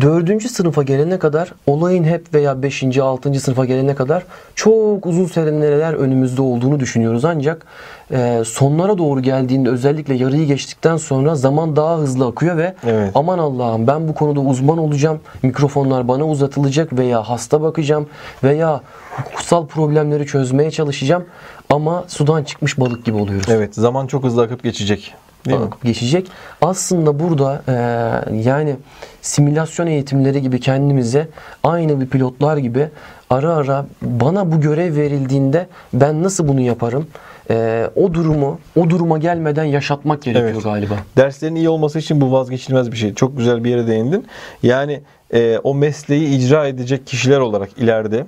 Dördüncü 0.00 0.48
sınıfa 0.48 0.82
gelene 0.82 1.18
kadar 1.18 1.52
olayın 1.66 2.04
hep 2.04 2.34
veya 2.34 2.62
beşinci, 2.62 3.02
altıncı 3.02 3.40
sınıfa 3.40 3.64
gelene 3.64 3.94
kadar 3.94 4.22
çok 4.54 5.06
uzun 5.06 5.26
seneler 5.26 5.94
önümüzde 5.94 6.42
olduğunu 6.42 6.80
düşünüyoruz. 6.80 7.24
Ancak 7.24 7.66
e, 8.12 8.42
sonlara 8.46 8.98
doğru 8.98 9.20
geldiğinde 9.20 9.70
özellikle 9.70 10.14
yarıyı 10.14 10.46
geçtikten 10.46 10.96
sonra 10.96 11.34
zaman 11.34 11.76
daha 11.76 11.98
hızlı 11.98 12.26
akıyor 12.26 12.56
ve 12.56 12.74
Evet. 12.86 13.10
aman 13.14 13.38
Allah'ım 13.38 13.86
ben 13.86 14.08
bu 14.08 14.14
konuda 14.14 14.40
uzman 14.40 14.78
olacağım. 14.78 15.20
Mikrofonlar 15.42 16.08
bana 16.08 16.28
uzatılacak 16.28 16.92
veya 16.92 17.22
hasta 17.22 17.62
bakacağım 17.62 18.06
veya 18.44 18.80
hukuksal 19.16 19.66
problemleri 19.66 20.26
çözmeye 20.26 20.70
çalışacağım 20.70 21.24
ama 21.70 22.04
sudan 22.08 22.44
çıkmış 22.44 22.80
balık 22.80 23.04
gibi 23.04 23.16
oluyoruz. 23.16 23.46
Evet, 23.48 23.74
zaman 23.74 24.06
çok 24.06 24.24
hızlı 24.24 24.42
akıp 24.42 24.62
geçecek. 24.62 25.14
Değil 25.46 25.60
mi? 25.60 25.66
geçecek. 25.84 26.30
Aslında 26.62 27.18
burada 27.18 27.62
e, 27.68 27.74
yani 28.36 28.76
simülasyon 29.22 29.86
eğitimleri 29.86 30.42
gibi 30.42 30.60
kendimize 30.60 31.28
aynı 31.64 32.00
bir 32.00 32.06
pilotlar 32.06 32.56
gibi 32.56 32.88
ara 33.30 33.54
ara 33.54 33.86
bana 34.02 34.52
bu 34.52 34.60
görev 34.60 34.96
verildiğinde 34.96 35.66
ben 35.92 36.22
nasıl 36.22 36.48
bunu 36.48 36.60
yaparım? 36.60 37.06
E, 37.50 37.86
o 37.96 38.14
durumu 38.14 38.58
o 38.76 38.90
duruma 38.90 39.18
gelmeden 39.18 39.64
yaşatmak 39.64 40.22
gerekiyor 40.22 40.50
Evet. 40.52 40.64
galiba. 40.64 40.94
Derslerin 41.16 41.54
iyi 41.54 41.68
olması 41.68 41.98
için 41.98 42.20
bu 42.20 42.32
vazgeçilmez 42.32 42.92
bir 42.92 42.96
şey. 42.96 43.14
Çok 43.14 43.36
güzel 43.36 43.64
bir 43.64 43.70
yere 43.70 43.86
değindin. 43.86 44.26
Yani 44.62 45.00
e, 45.34 45.58
o 45.58 45.74
mesleği 45.74 46.28
icra 46.28 46.66
edecek 46.66 47.06
kişiler 47.06 47.38
olarak 47.38 47.78
ileride 47.78 48.24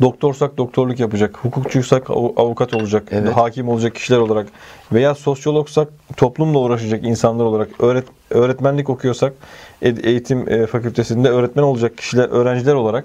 doktorsak 0.00 0.58
doktorluk 0.58 1.00
yapacak, 1.00 1.36
hukukçuysak 1.42 2.10
av- 2.10 2.32
avukat 2.36 2.74
olacak, 2.74 3.08
Evet. 3.10 3.36
hakim 3.36 3.68
olacak 3.68 3.94
kişiler 3.94 4.18
olarak 4.18 4.46
veya 4.92 5.14
sosyologsak 5.14 5.88
toplumla 6.16 6.58
uğraşacak 6.58 7.04
insanlar 7.04 7.44
olarak, 7.44 7.68
öğret 7.78 8.04
öğretmenlik 8.30 8.90
okuyorsak 8.90 9.32
eğitim 9.82 10.48
e, 10.48 10.66
fakültesinde 10.66 11.28
öğretmen 11.28 11.62
olacak 11.62 11.98
kişiler, 11.98 12.28
öğrenciler 12.28 12.74
olarak 12.74 13.04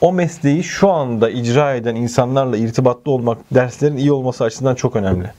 o 0.00 0.12
mesleği 0.12 0.64
şu 0.64 0.90
anda 0.90 1.30
icra 1.30 1.74
eden 1.74 1.94
insanlarla 1.94 2.56
irtibatlı 2.56 3.10
olmak 3.12 3.38
derslerin 3.54 3.96
iyi 3.96 4.12
olması 4.12 4.44
açısından 4.44 4.74
çok 4.74 4.96
önemli. 4.96 5.30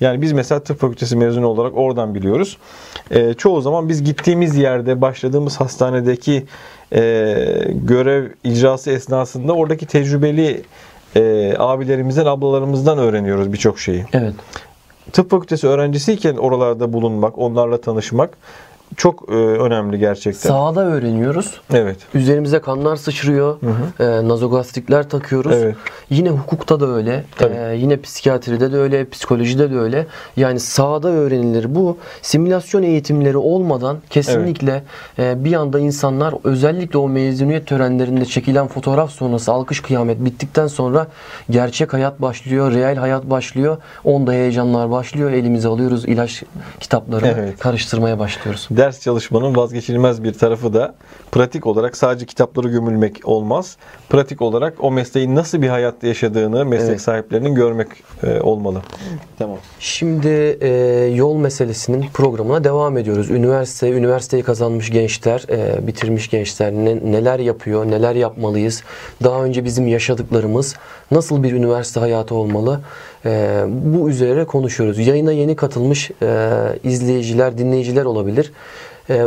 Yani 0.00 0.22
biz 0.22 0.32
mesela 0.32 0.62
tıp 0.62 0.80
fakültesi 0.80 1.16
mezunu 1.16 1.46
olarak 1.46 1.76
oradan 1.76 2.14
biliyoruz. 2.14 2.58
Ee, 3.10 3.34
çoğu 3.34 3.60
zaman 3.60 3.88
biz 3.88 4.04
gittiğimiz 4.04 4.56
yerde 4.56 5.00
başladığımız 5.00 5.60
hastanedeki 5.60 6.44
e, 6.92 7.00
görev 7.68 8.26
icrası 8.44 8.90
esnasında 8.90 9.52
oradaki 9.52 9.86
tecrübeli 9.86 10.62
e, 11.16 11.54
abilerimizden, 11.58 12.26
ablalarımızdan 12.26 12.98
öğreniyoruz 12.98 13.52
birçok 13.52 13.78
şeyi. 13.78 14.04
Evet. 14.12 14.34
Tıp 15.12 15.30
fakültesi 15.30 15.66
öğrencisiyken 15.66 16.36
oralarda 16.36 16.92
bulunmak, 16.92 17.38
onlarla 17.38 17.80
tanışmak 17.80 18.30
çok 18.96 19.28
e, 19.28 19.32
önemli 19.34 19.98
gerçekten. 19.98 20.48
Sahada 20.48 20.80
öğreniyoruz. 20.80 21.60
Evet. 21.74 21.96
Üzerimize 22.14 22.58
kanlar 22.58 22.96
sıçrıyor. 22.96 23.56
E, 24.00 24.28
nazogastrikler 24.28 25.08
takıyoruz. 25.08 25.52
Evet. 25.52 25.76
Yine 26.10 26.30
hukukta 26.30 26.80
da 26.80 26.88
öyle. 26.88 27.24
Tabii. 27.36 27.54
e, 27.54 27.76
yine 27.76 28.00
psikiyatride 28.00 28.72
de 28.72 28.76
öyle, 28.76 29.08
psikolojide 29.08 29.70
de 29.70 29.78
öyle. 29.78 30.06
Yani 30.36 30.60
sahada 30.60 31.08
öğrenilir. 31.08 31.74
Bu 31.74 31.98
simülasyon 32.22 32.82
eğitimleri 32.82 33.36
olmadan 33.36 33.96
kesinlikle 34.10 34.82
e, 35.18 35.44
bir 35.44 35.52
anda 35.52 35.78
insanlar 35.78 36.34
özellikle 36.44 36.98
o 36.98 37.08
mezuniyet 37.08 37.66
törenlerinde 37.66 38.24
çekilen 38.24 38.66
fotoğraf 38.68 39.10
sonrası 39.10 39.52
alkış 39.52 39.80
kıyamet 39.80 40.24
bittikten 40.24 40.66
sonra 40.66 41.06
gerçek 41.50 41.92
hayat 41.92 42.22
başlıyor, 42.22 42.72
reel 42.72 42.96
hayat 42.96 43.24
başlıyor. 43.30 43.76
Onda 44.04 44.32
heyecanlar 44.32 44.90
başlıyor. 44.90 45.30
Elimize 45.30 45.68
alıyoruz 45.68 46.04
ilaç 46.04 46.42
kitaplarını 46.80 47.28
Evet. 47.28 47.58
karıştırmaya 47.58 48.18
başlıyoruz. 48.18 48.68
Ders 48.84 49.00
çalışmanın 49.00 49.56
vazgeçilmez 49.56 50.24
bir 50.24 50.32
tarafı 50.32 50.74
da 50.74 50.94
pratik 51.32 51.66
olarak 51.66 51.96
sadece 51.96 52.26
kitapları 52.26 52.68
gömülmek 52.68 53.20
olmaz. 53.24 53.76
Pratik 54.08 54.42
olarak 54.42 54.74
o 54.84 54.90
mesleğin 54.90 55.34
nasıl 55.34 55.62
bir 55.62 55.68
hayat 55.68 56.02
yaşadığını 56.02 56.64
meslek 56.64 56.88
Evet. 56.88 57.00
sahiplerinin 57.00 57.54
görmek 57.54 57.88
e, 58.22 58.40
olmalı. 58.40 58.82
Tamam. 59.38 59.58
Şimdi 59.80 60.58
e, 60.60 60.68
yol 61.14 61.36
meselesinin 61.36 62.06
programına 62.14 62.64
devam 62.64 62.98
ediyoruz. 62.98 63.30
Üniversite, 63.30 63.90
üniversiteyi 63.90 64.42
kazanmış 64.42 64.90
gençler, 64.90 65.44
e, 65.50 65.86
bitirmiş 65.86 66.30
gençler 66.30 66.72
ne- 66.72 67.12
neler 67.12 67.38
yapıyor, 67.38 67.86
neler 67.90 68.14
yapmalıyız? 68.14 68.82
Daha 69.22 69.44
önce 69.44 69.64
bizim 69.64 69.86
yaşadıklarımız 69.88 70.74
nasıl 71.10 71.42
bir 71.42 71.52
üniversite 71.52 72.00
hayatı 72.00 72.34
olmalı? 72.34 72.80
E, 73.26 73.64
bu 73.68 74.10
üzere 74.10 74.44
konuşuyoruz. 74.44 75.06
Yayına 75.06 75.32
yeni 75.32 75.56
katılmış 75.56 76.10
e, 76.22 76.48
izleyiciler, 76.84 77.58
dinleyiciler 77.58 78.04
olabilir. 78.04 78.52
E, 79.10 79.22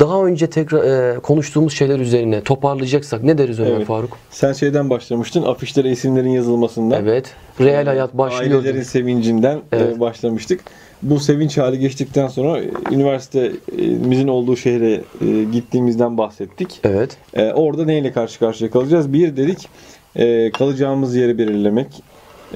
daha 0.00 0.24
önce 0.24 0.46
tekrar 0.46 1.14
e, 1.14 1.18
konuştuğumuz 1.18 1.72
şeyler 1.72 1.98
üzerine 1.98 2.40
toparlayacaksak 2.42 3.22
ne 3.22 3.38
deriz 3.38 3.60
Ömer 3.60 3.70
Evet. 3.70 3.86
Faruk? 3.86 4.16
Sen 4.30 4.52
şeyden 4.52 4.90
başlamıştın. 4.90 5.42
Afişlere 5.42 5.90
isimlerin 5.90 6.30
yazılmasından. 6.30 7.02
Evet. 7.02 7.34
Reel 7.60 7.86
hayat 7.86 8.18
başlıyor. 8.18 8.62
Ailelerin 8.62 8.82
sevincinden 8.82 9.56
e, 9.56 9.60
Evet. 9.72 10.00
başlamıştık. 10.00 10.60
Bu 11.02 11.20
sevinç 11.20 11.58
hali 11.58 11.78
geçtikten 11.78 12.28
sonra 12.28 12.60
üniversitemizin 12.90 14.28
olduğu 14.28 14.56
şehre 14.56 14.92
e, 14.92 15.44
gittiğimizden 15.52 16.18
bahsettik. 16.18 16.80
Evet. 16.84 17.16
E, 17.34 17.52
orada 17.52 17.84
neyle 17.84 18.12
karşı 18.12 18.38
karşıya 18.38 18.70
kalacağız? 18.70 19.12
Bir 19.12 19.36
dedik 19.36 19.68
e, 20.16 20.50
kalacağımız 20.50 21.16
yeri 21.16 21.38
belirlemek. 21.38 22.02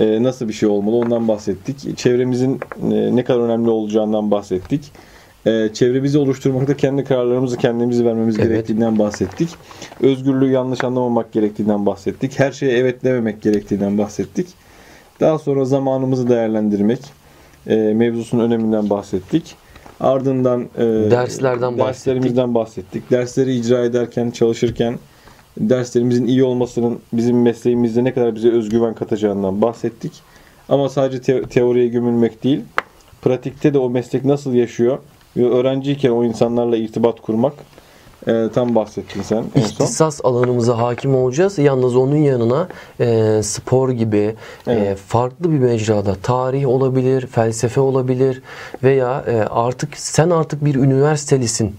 E, 0.01 0.23
nasıl 0.23 0.49
bir 0.49 0.53
şey 0.53 0.69
olmalı 0.69 0.97
ondan 0.97 1.29
bahsettik. 1.29 1.99
Çevremizin 1.99 2.61
e, 2.93 3.17
ne 3.17 3.25
kadar 3.25 3.41
önemli 3.41 3.71
olacağından 3.71 4.31
bahsettik. 4.31 4.93
E, 5.47 5.69
çevremizi 5.73 6.19
oluşturmakta 6.19 6.77
kendi 6.77 7.05
kararlarımızı 7.05 7.57
kendimiz 7.57 8.05
vermemiz 8.05 8.39
Evet. 8.39 8.49
gerektiğinden 8.49 8.99
bahsettik. 8.99 9.49
Özgürlüğü 10.01 10.51
yanlış 10.51 10.85
anlamamak 10.85 11.33
gerektiğinden 11.33 11.87
bahsettik. 11.87 12.39
Her 12.39 12.53
şeye 12.53 12.73
evet 12.79 13.05
dememek 13.05 13.43
gerektiğinden 13.43 13.99
bahsettik. 13.99 14.47
Daha 15.21 15.39
sonra 15.39 15.65
zamanımızı 15.65 16.29
değerlendirmek 16.29 17.01
e, 17.67 17.77
mevzusunun 17.77 18.45
öneminden 18.45 18.91
bahsettik. 18.91 19.55
Ardından 20.01 20.61
e, 20.79 20.83
Derslerden 21.11 21.61
bahsettik. 21.63 21.87
derslerimizden 21.87 22.55
bahsettik. 22.55 23.11
Dersleri 23.11 23.55
icra 23.55 23.85
ederken, 23.85 24.31
çalışırken 24.31 24.99
derslerimizin 25.57 26.27
iyi 26.27 26.45
olmasının 26.45 26.99
bizim 27.13 27.43
mesleğimizde 27.43 28.05
ne 28.05 28.15
kadar 28.15 28.35
bize 28.35 28.51
özgüven 28.51 28.95
katacağından 28.95 29.63
bahsettik. 29.63 30.13
Ama 30.69 30.89
sadece 30.89 31.21
te- 31.21 31.43
teoriye 31.43 31.89
gömülmek 31.89 32.45
değil, 32.45 32.61
pratikte 33.23 33.75
de 33.75 33.79
o 33.79 33.91
meslek 33.91 34.25
nasıl 34.25 34.55
yaşıyor 34.55 34.99
ve 35.37 35.49
öğrenciyken 35.51 36.11
o 36.11 36.25
insanlarla 36.25 36.77
irtibat 36.77 37.21
kurmak 37.21 37.53
e, 38.27 38.47
tam 38.55 38.75
bahsettin 38.75 39.23
sen. 39.23 39.45
İhtisas 39.57 40.21
alanımıza 40.25 40.79
hakim 40.79 41.15
olacağız. 41.17 41.59
Yalnız 41.59 41.97
onun 41.97 42.17
yanına 42.17 42.69
e, 43.01 43.41
spor 43.43 43.91
gibi 43.91 44.17
e, 44.19 44.35
Evet. 44.73 44.99
farklı 44.99 45.53
bir 45.53 45.59
mecrada 45.59 46.15
tarih 46.15 46.69
olabilir, 46.69 47.27
felsefe 47.27 47.81
olabilir 47.81 48.43
veya 48.83 49.25
e, 49.29 49.37
artık 49.41 49.97
sen 49.97 50.31
artık 50.31 50.65
bir 50.65 50.75
üniversitelisin. 50.75 51.75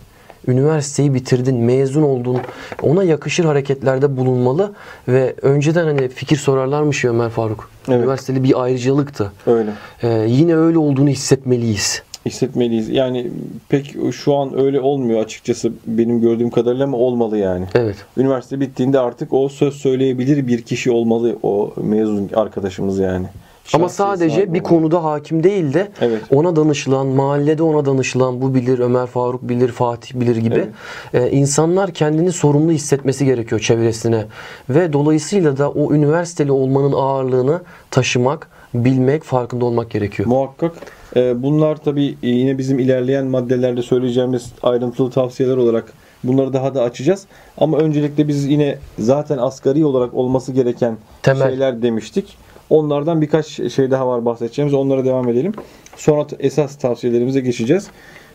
Üniversiteyi 0.48 1.14
bitirdin, 1.14 1.56
mezun 1.56 2.04
oldun. 2.04 2.38
Ona 2.82 3.04
yakışır 3.04 3.46
hareketlerde 3.46 4.18
bulunmalı 4.18 4.74
ve 5.08 5.36
önceden 5.42 5.86
hani 5.86 6.10
fikir 6.10 6.38
sorarlarmış 6.38 7.04
ya 7.04 7.12
Ömer 7.12 7.30
Faruk. 7.30 7.70
Evet. 7.88 8.00
Üniversiteli 8.00 8.44
bir 8.44 8.64
ayrıcalıktı. 8.64 9.32
Öyle. 9.48 9.72
E, 10.04 10.26
yine 10.28 10.56
öyle 10.56 10.78
olduğunu 10.78 11.10
hissetmeliyiz. 11.10 12.04
hissetmeliyiz. 12.26 12.90
Yani 12.90 13.28
pek 13.70 13.96
şu 14.12 14.36
an 14.36 14.60
öyle 14.60 14.80
olmuyor 14.80 15.20
açıkçası 15.20 15.72
benim 15.88 16.22
gördüğüm 16.22 16.50
kadarıyla 16.50 16.86
ama 16.86 16.98
olmalı 16.98 17.38
yani. 17.38 17.66
Evet. 17.76 17.96
Üniversite 18.18 18.60
bittiğinde 18.60 19.00
artık 19.00 19.34
o 19.34 19.50
söz 19.50 19.74
söyleyebilir 19.74 20.48
bir 20.48 20.62
kişi 20.62 20.92
olmalı 20.92 21.36
o 21.44 21.74
mezun 21.78 22.30
arkadaşımız 22.36 23.00
yani. 23.00 23.26
Ama 23.74 23.90
sadece 23.90 24.54
bir 24.54 24.64
konuda 24.64 25.04
hakim 25.04 25.44
değil 25.44 25.74
de 25.74 25.92
Evet. 26.02 26.22
ona 26.32 26.56
danışılan, 26.56 27.08
mahallede 27.08 27.64
ona 27.64 27.86
danışılan, 27.86 28.42
bu 28.42 28.56
bilir, 28.56 28.80
Ömer 28.80 29.08
Faruk 29.08 29.50
bilir, 29.50 29.68
Fatih 29.70 30.16
bilir 30.16 30.36
gibi 30.36 30.66
e, 31.14 31.32
insanlar 31.32 31.92
kendini 31.92 32.32
sorumlu 32.32 32.72
hissetmesi 32.72 33.26
gerekiyor 33.26 33.62
çevresine. 33.62 34.26
Ve 34.70 34.94
dolayısıyla 34.94 35.58
da 35.58 35.72
o 35.72 35.94
üniversiteli 35.94 36.52
olmanın 36.52 36.94
ağırlığını 36.94 37.62
taşımak, 37.92 38.50
bilmek, 38.74 39.24
farkında 39.24 39.66
olmak 39.66 39.90
gerekiyor. 39.90 40.30
Muhakkak. 40.30 40.72
Ee, 41.16 41.44
bunlar 41.44 41.76
tabii 41.76 42.18
yine 42.22 42.58
bizim 42.58 42.80
ilerleyen 42.80 43.26
maddelerde 43.26 43.82
söyleyeceğimiz 43.82 44.52
ayrıntılı 44.64 45.12
tavsiyeler 45.12 45.58
olarak 45.58 45.94
bunları 46.24 46.54
daha 46.54 46.76
da 46.76 46.84
açacağız. 46.84 47.26
Ama 47.58 47.78
öncelikle 47.78 48.28
biz 48.28 48.46
yine 48.46 48.78
zaten 49.00 49.38
asgari 49.38 49.86
olarak 49.86 50.14
olması 50.14 50.52
gereken 50.52 50.98
Temel. 51.24 51.48
şeyler 51.50 51.82
demiştik. 51.82 52.38
Onlardan 52.70 53.22
birkaç 53.22 53.48
şey 53.48 53.92
daha 53.92 54.08
var 54.08 54.26
bahsedeceğimiz. 54.26 54.74
Onlara 54.74 55.06
devam 55.06 55.30
edelim. 55.30 55.54
Sonra 55.96 56.28
esas 56.40 56.76
tavsiyelerimize 56.76 57.40
geçeceğiz. 57.40 57.88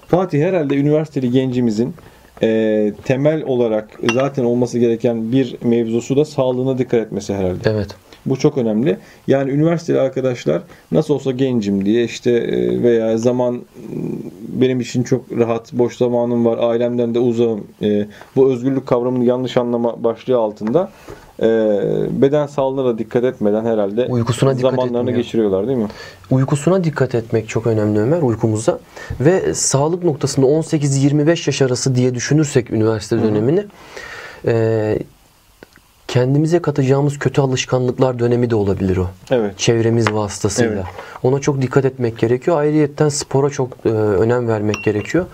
Fatih 0.08 0.42
herhalde 0.42 0.76
üniversiteli 0.76 1.30
gencimizin 1.30 1.94
e, 2.42 2.92
temel 3.04 3.42
olarak 3.42 4.00
zaten 4.12 4.44
olması 4.44 4.78
gereken 4.78 5.32
bir 5.32 5.56
mevzusu 5.64 6.16
da 6.16 6.24
sağlığına 6.24 6.78
dikkat 6.78 7.00
etmesi 7.00 7.34
herhalde. 7.34 7.70
Evet. 7.70 7.96
Bu 8.26 8.36
çok 8.36 8.58
önemli. 8.58 8.98
Yani 9.26 9.50
üniversiteli 9.50 10.00
arkadaşlar 10.00 10.62
nasıl 10.92 11.14
olsa 11.14 11.30
gencim 11.30 11.84
diye 11.84 12.04
işte 12.04 12.30
e, 12.30 12.82
veya 12.82 13.18
zaman 13.18 13.60
benim 14.48 14.80
için 14.80 15.02
çok 15.02 15.32
rahat, 15.38 15.72
boş 15.72 15.96
zamanım 15.96 16.44
var, 16.46 16.58
ailemden 16.60 17.14
de 17.14 17.18
uzağım. 17.18 17.64
E, 17.82 18.06
Bu 18.36 18.52
özgürlük 18.52 18.86
kavramını 18.86 19.24
yanlış 19.24 19.56
anlama 19.56 20.04
başlığı 20.04 20.38
altında 20.38 20.90
e, 21.40 21.46
beden 22.10 22.46
sağlığına 22.46 22.84
da 22.84 22.98
dikkat 22.98 23.24
etmeden 23.24 23.64
herhalde 23.64 24.06
Uykusuna 24.10 24.58
dikkat 24.58 24.70
zamanlarını 24.70 24.98
etmiyor. 25.10 25.16
geçiriyorlar 25.24 25.66
değil 25.66 25.78
mi? 25.78 25.88
Uykusuna 26.30 26.84
dikkat 26.84 27.14
etmek 27.14 27.48
çok 27.48 27.66
önemli 27.66 28.00
Ömer 28.00 28.22
uykumuza. 28.22 28.78
Ve 29.20 29.54
sağlık 29.54 30.04
noktasında 30.04 30.46
18-25 30.46 31.28
yaş 31.28 31.62
arası 31.62 31.94
diye 31.94 32.14
düşünürsek 32.14 32.70
üniversite 32.70 33.22
dönemini 33.22 33.64
e, 34.46 34.98
kendimize 36.12 36.62
katacağımız 36.62 37.18
kötü 37.18 37.40
alışkanlıklar 37.40 38.18
dönemi 38.18 38.50
de 38.50 38.54
olabilir 38.54 38.96
o. 38.96 39.06
Evet. 39.30 39.58
Çevremiz 39.58 40.12
vasıtasıyla. 40.12 40.72
Evet. 40.72 40.84
Ona 41.22 41.38
çok 41.40 41.62
dikkat 41.62 41.84
etmek 41.84 42.18
gerekiyor. 42.18 42.56
Ayrıyetten 42.56 43.08
spora 43.08 43.50
çok 43.50 43.68
e, 43.86 43.88
önem 43.88 44.48
vermek 44.48 44.84
gerekiyor. 44.84 45.26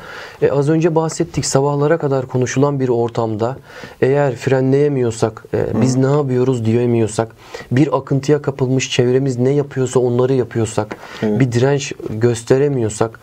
E, 0.43 0.51
az 0.51 0.69
önce 0.69 0.95
bahsettik 0.95 1.47
sabahlara 1.47 1.99
kadar 1.99 2.27
konuşulan 2.27 2.81
bir 2.81 2.89
ortamda 2.89 3.57
eğer 4.01 4.37
frenleyemiyorsak, 4.37 5.45
e, 5.55 5.83
biz 5.83 5.97
ne 5.97 6.11
yapıyoruz 6.11 6.65
diyemiyorsak, 6.65 7.29
bir 7.71 7.97
akıntıya 7.99 8.43
kapılmış 8.43 8.91
çevremiz 8.91 9.39
ne 9.39 9.51
yapıyorsa 9.51 10.01
onları 10.01 10.33
yapıyorsak, 10.33 10.97
Evet. 11.23 11.41
bir 11.41 11.53
direnç 11.53 11.93
gösteremiyorsak 12.11 13.21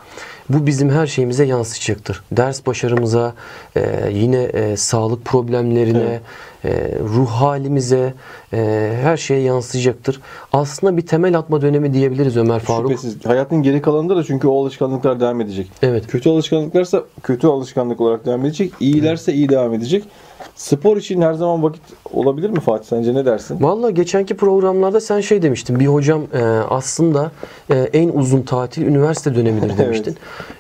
bu 0.50 0.68
bizim 0.68 0.90
her 0.90 1.08
şeyimize 1.08 1.46
yansıyacaktır. 1.46 2.24
Ders 2.32 2.66
başarımıza, 2.66 3.34
e, 3.78 4.10
yine 4.12 4.44
e, 4.44 4.78
sağlık 4.78 5.26
problemlerine, 5.26 6.00
e, 6.00 6.20
ruh 7.16 7.28
halimize, 7.28 8.14
e, 8.54 8.92
her 9.02 9.18
şeye 9.18 9.42
yansıyacaktır. 9.42 10.22
Aslında 10.54 10.98
bir 10.98 11.06
temel 11.06 11.38
atma 11.38 11.62
dönemi 11.62 11.94
diyebiliriz 11.94 12.38
Ömer 12.38 12.60
Faruk. 12.60 12.92
Şüphesiz. 12.92 13.26
Hayatın 13.26 13.64
geri 13.64 13.82
kalanında 13.82 14.16
da 14.16 14.24
çünkü 14.24 14.48
o 14.48 14.62
alışkanlıklar 14.62 15.20
devam 15.20 15.42
edecek. 15.42 15.68
Evet. 15.82 16.08
Kötü 16.08 16.30
alışkanlıklarsa 16.30 17.04
kötü 17.24 17.48
alışkanlık 17.48 18.02
olarak 18.02 18.26
devam 18.26 18.46
edecek. 18.46 18.72
İyilerse 18.80 19.34
iyi 19.34 19.50
devam 19.50 19.74
edecek. 19.74 20.04
Spor 20.56 20.98
için 20.98 21.22
her 21.22 21.34
zaman 21.34 21.64
vakit 21.64 21.82
olabilir 22.14 22.50
mi 22.50 22.60
Fatih 22.60 22.86
sence 22.88 23.14
ne 23.14 23.26
dersin? 23.26 23.64
Valla 23.64 23.90
geçenki 23.90 24.38
programlarda 24.38 25.02
sen 25.02 25.22
şey 25.22 25.42
demiştin. 25.42 25.80
Bir 25.80 25.88
hocam 25.88 26.22
e, 26.34 26.44
aslında 26.70 27.32
e, 27.70 27.76
en 27.76 28.10
uzun 28.10 28.42
tatil 28.42 28.82
üniversite 28.82 29.36
dönemidir 29.36 29.78
demiştin. 29.78 30.16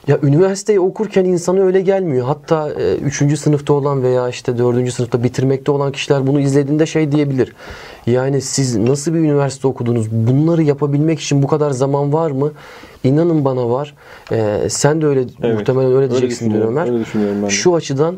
Ya 0.08 0.20
üniversiteyi 0.24 0.80
okurken 0.80 1.26
insana 1.26 1.60
öyle 1.62 1.82
gelmiyor. 1.82 2.26
Hatta 2.26 2.72
3. 2.74 3.40
sınıfta 3.40 3.74
olan 3.74 4.04
veya 4.04 4.30
işte 4.30 4.58
4. 4.58 4.94
sınıfta 4.94 5.24
bitirmekte 5.24 5.72
olan 5.72 5.92
kişiler 5.92 6.28
bunu 6.28 6.40
izlediğinde 6.40 6.86
şey 6.86 7.12
diyebilir. 7.12 7.56
Yani 8.08 8.42
siz 8.42 8.78
nasıl 8.78 9.14
bir 9.14 9.20
üniversite 9.20 9.68
okudunuz? 9.68 10.12
Bunları 10.12 10.64
yapabilmek 10.64 11.20
için 11.20 11.44
bu 11.44 11.48
kadar 11.48 11.72
zaman 11.72 12.14
var 12.14 12.32
mı? 12.32 12.52
İnanın 13.04 13.46
bana 13.46 13.70
var. 13.70 13.96
E, 14.32 14.70
sen 14.70 15.02
de 15.02 15.06
öyle 15.06 15.26
Evet. 15.44 15.58
muhtemelen 15.58 15.94
öyle 15.94 16.10
diyeceksin 16.12 16.46
düşünüyorum, 16.46 16.78
Ömer. 16.78 16.88
Öyle 16.92 17.00
düşünüyorum 17.06 17.38
ben 17.42 17.48
de. 17.48 17.52
Şu 17.54 17.76
açıdan 17.76 18.16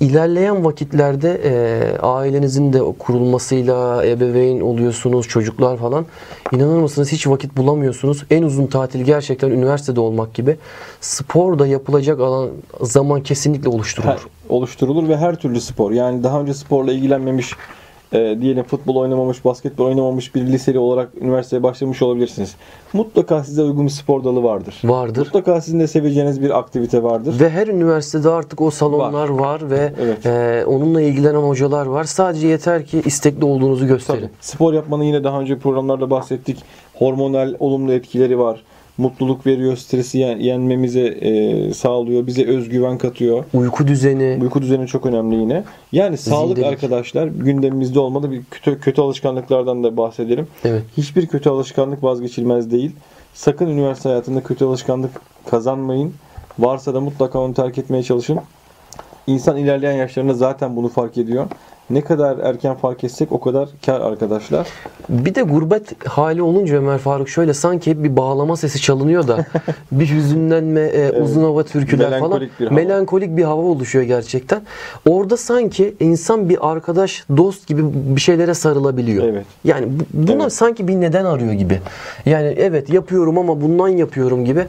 ilerleyen 0.00 0.64
vakitlerde 0.64 1.40
e, 1.44 1.98
ailenizin 1.98 2.72
de 2.72 2.78
kurulmasıyla 2.98 4.06
ebeveyn 4.06 4.60
oluyorsunuz, 4.60 5.28
çocuklar 5.28 5.76
falan. 5.76 6.06
İnanır 6.52 6.78
mısınız 6.80 7.12
hiç 7.12 7.26
vakit 7.26 7.56
bulamıyorsunuz. 7.56 8.24
En 8.30 8.42
uzun 8.42 8.66
tatil 8.66 9.00
gerçekten 9.04 9.50
üniversitede 9.50 10.00
olmak 10.00 10.34
gibi. 10.34 10.56
Sporda 11.00 11.66
yapılacak 11.66 12.20
alan 12.20 12.48
zaman 12.80 13.22
kesinlikle 13.22 13.68
oluşturulur. 13.68 14.12
Her- 14.12 14.18
oluşturulur 14.48 15.08
ve 15.08 15.16
her 15.16 15.34
türlü 15.36 15.60
spor. 15.60 15.90
Yani 15.92 16.22
daha 16.22 16.40
önce 16.40 16.54
sporla 16.54 16.92
ilgilenmemiş, 16.92 17.52
e, 18.12 18.36
diyelim 18.40 18.64
futbol 18.64 18.96
oynamamış, 18.96 19.44
basketbol 19.44 19.84
oynamamış 19.84 20.34
bir 20.34 20.46
liseli 20.46 20.78
olarak 20.78 21.08
üniversiteye 21.20 21.62
başlamış 21.62 22.02
olabilirsiniz. 22.02 22.56
Mutlaka 22.92 23.44
size 23.44 23.62
uygun 23.62 23.84
bir 23.86 23.90
spor 23.90 24.24
dalı 24.24 24.42
vardır. 24.42 24.74
Vardır. 24.84 25.20
Mutlaka 25.26 25.60
sizin 25.60 25.80
de 25.80 25.86
seveceğiniz 25.86 26.42
bir 26.42 26.58
aktivite 26.58 27.02
vardır. 27.02 27.40
Ve 27.40 27.50
her 27.50 27.66
üniversitede 27.66 28.30
artık 28.30 28.60
o 28.60 28.70
salonlar 28.70 29.28
var, 29.28 29.70
ve 29.70 29.92
Evet. 30.02 30.26
e, 30.26 30.64
onunla 30.66 31.00
ilgilenen 31.00 31.38
hocalar 31.38 31.86
var. 31.86 32.04
Sadece 32.04 32.48
yeter 32.48 32.86
ki 32.86 33.02
istekli 33.04 33.44
olduğunuzu 33.44 33.86
gösterin. 33.86 34.20
Tabii. 34.20 34.30
Spor 34.40 34.72
yapmanın 34.72 35.04
yine 35.04 35.24
daha 35.24 35.40
önce 35.40 35.58
programlarda 35.58 36.10
bahsettik. 36.10 36.58
Hormonal 36.94 37.54
olumlu 37.58 37.92
etkileri 37.92 38.38
var. 38.38 38.62
Mutluluk 38.98 39.46
veriyor, 39.46 39.76
stresi 39.76 40.18
yen- 40.18 40.38
yenmemize 40.38 41.00
e, 41.06 41.74
sağlıyor, 41.74 42.26
bize 42.26 42.44
özgüven 42.46 42.98
katıyor. 42.98 43.44
Uyku 43.54 43.86
düzeni, 43.86 44.38
Uyku 44.42 44.62
düzeni 44.62 44.86
çok 44.86 45.06
önemli 45.06 45.34
yine. 45.36 45.64
Yani 45.92 46.16
sağlık 46.16 46.56
Zindelik. 46.56 46.66
arkadaşlar 46.72 47.26
gündemimizde 47.26 47.98
olmalı. 48.00 48.30
Bir 48.30 48.42
kötü, 48.50 48.80
kötü 48.80 49.00
alışkanlıklardan 49.00 49.84
da 49.84 49.96
bahsedelim. 49.96 50.46
evet. 50.64 50.82
Hiçbir 50.96 51.26
kötü 51.26 51.50
alışkanlık 51.50 52.04
vazgeçilmez 52.04 52.70
değil. 52.70 52.90
Sakın 53.34 53.66
üniversite 53.66 54.08
hayatında 54.08 54.42
kötü 54.42 54.64
alışkanlık 54.64 55.10
kazanmayın. 55.50 56.14
Varsa 56.58 56.94
da 56.94 57.00
mutlaka 57.00 57.38
onu 57.38 57.54
terk 57.54 57.78
etmeye 57.78 58.02
çalışın. 58.02 58.38
İnsan 59.26 59.56
ilerleyen 59.56 59.92
yaşlarında 59.92 60.34
zaten 60.34 60.76
bunu 60.76 60.88
fark 60.88 61.18
ediyor. 61.18 61.46
Ne 61.90 62.00
kadar 62.00 62.38
erken 62.38 62.74
fark 62.74 63.04
etsek 63.04 63.32
o 63.32 63.40
kadar 63.40 63.68
kar 63.86 64.00
arkadaşlar. 64.00 64.66
Bir 65.08 65.34
de 65.34 65.42
gurbet 65.42 66.08
hali 66.08 66.42
olunca 66.42 66.76
Ömer 66.76 66.98
Faruk 66.98 67.28
şöyle 67.28 67.54
sanki 67.54 67.90
hep 67.90 68.04
bir 68.04 68.16
bağlama 68.16 68.56
sesi 68.56 68.80
çalınıyor 68.80 69.28
da 69.28 69.46
bir 69.92 70.10
hüzünlenme, 70.10 70.80
e, 70.80 71.10
uzun 71.22 71.42
hava 71.42 71.62
türküler 71.62 72.10
falan. 72.10 72.20
Melankolik 72.20 72.60
bir 72.60 72.66
hava. 72.66 72.74
Melankolik 72.74 73.36
bir 73.36 73.42
hava 73.44 73.62
oluşuyor 73.62 74.04
gerçekten. 74.04 74.62
Orada 75.08 75.36
sanki 75.36 75.94
insan 76.00 76.48
bir 76.48 76.70
arkadaş, 76.70 77.24
dost 77.36 77.66
gibi 77.66 77.82
bir 78.16 78.20
şeylere 78.20 78.54
sarılabiliyor. 78.54 79.24
Evet. 79.24 79.46
Yani 79.64 79.86
bu- 79.88 80.26
buna 80.32 80.42
Evet. 80.42 80.52
sanki 80.52 80.88
bir 80.88 81.00
neden 81.00 81.24
arıyor 81.24 81.52
gibi. 81.52 81.80
Yani 82.26 82.54
evet 82.58 82.90
yapıyorum 82.90 83.38
ama 83.38 83.60
bundan 83.60 83.88
yapıyorum 83.88 84.44
gibi. 84.44 84.64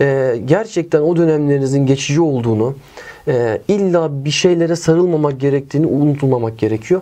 E, 0.00 0.36
gerçekten 0.44 1.00
o 1.00 1.16
dönemlerinizin 1.16 1.86
geçici 1.86 2.20
olduğunu, 2.20 2.74
e, 3.28 3.60
illa 3.68 4.24
bir 4.24 4.30
şeylere 4.30 4.76
sarılmamak 4.76 5.40
gerektiğini 5.40 5.86
unutulmamak 5.86 6.58
gerekiyor. 6.58 7.00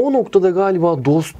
O 0.00 0.12
noktada 0.12 0.50
galiba 0.50 1.04
dost, 1.04 1.36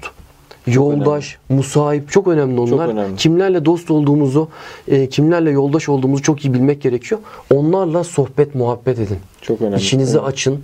yoldaş, 0.66 1.38
musahip 1.48 2.10
çok 2.10 2.28
önemli 2.28 2.60
onlar. 2.60 2.88
önemli. 2.88 3.16
Kimlerle 3.16 3.64
dost 3.64 3.90
olduğumuzu, 3.90 4.48
e, 4.88 5.08
kimlerle 5.08 5.50
yoldaş 5.50 5.88
olduğumuzu 5.88 6.22
çok 6.22 6.44
iyi 6.44 6.54
bilmek 6.54 6.82
gerekiyor. 6.82 7.20
Onlarla 7.54 8.04
sohbet, 8.04 8.54
muhabbet 8.54 8.98
edin. 8.98 9.18
Çok 9.42 9.60
önemli. 9.60 9.76
İçinizi 9.76 10.18
Evet. 10.18 10.28
açın. 10.28 10.60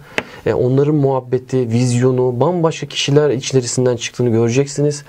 E, 0.46 0.54
onların 0.54 0.94
muhabbeti, 0.94 1.68
vizyonu, 1.68 2.40
bambaşka 2.40 2.86
kişiler 2.86 3.30
içerisinden 3.30 3.96
çıktığını 3.96 4.30
göreceksiniz. 4.30 5.04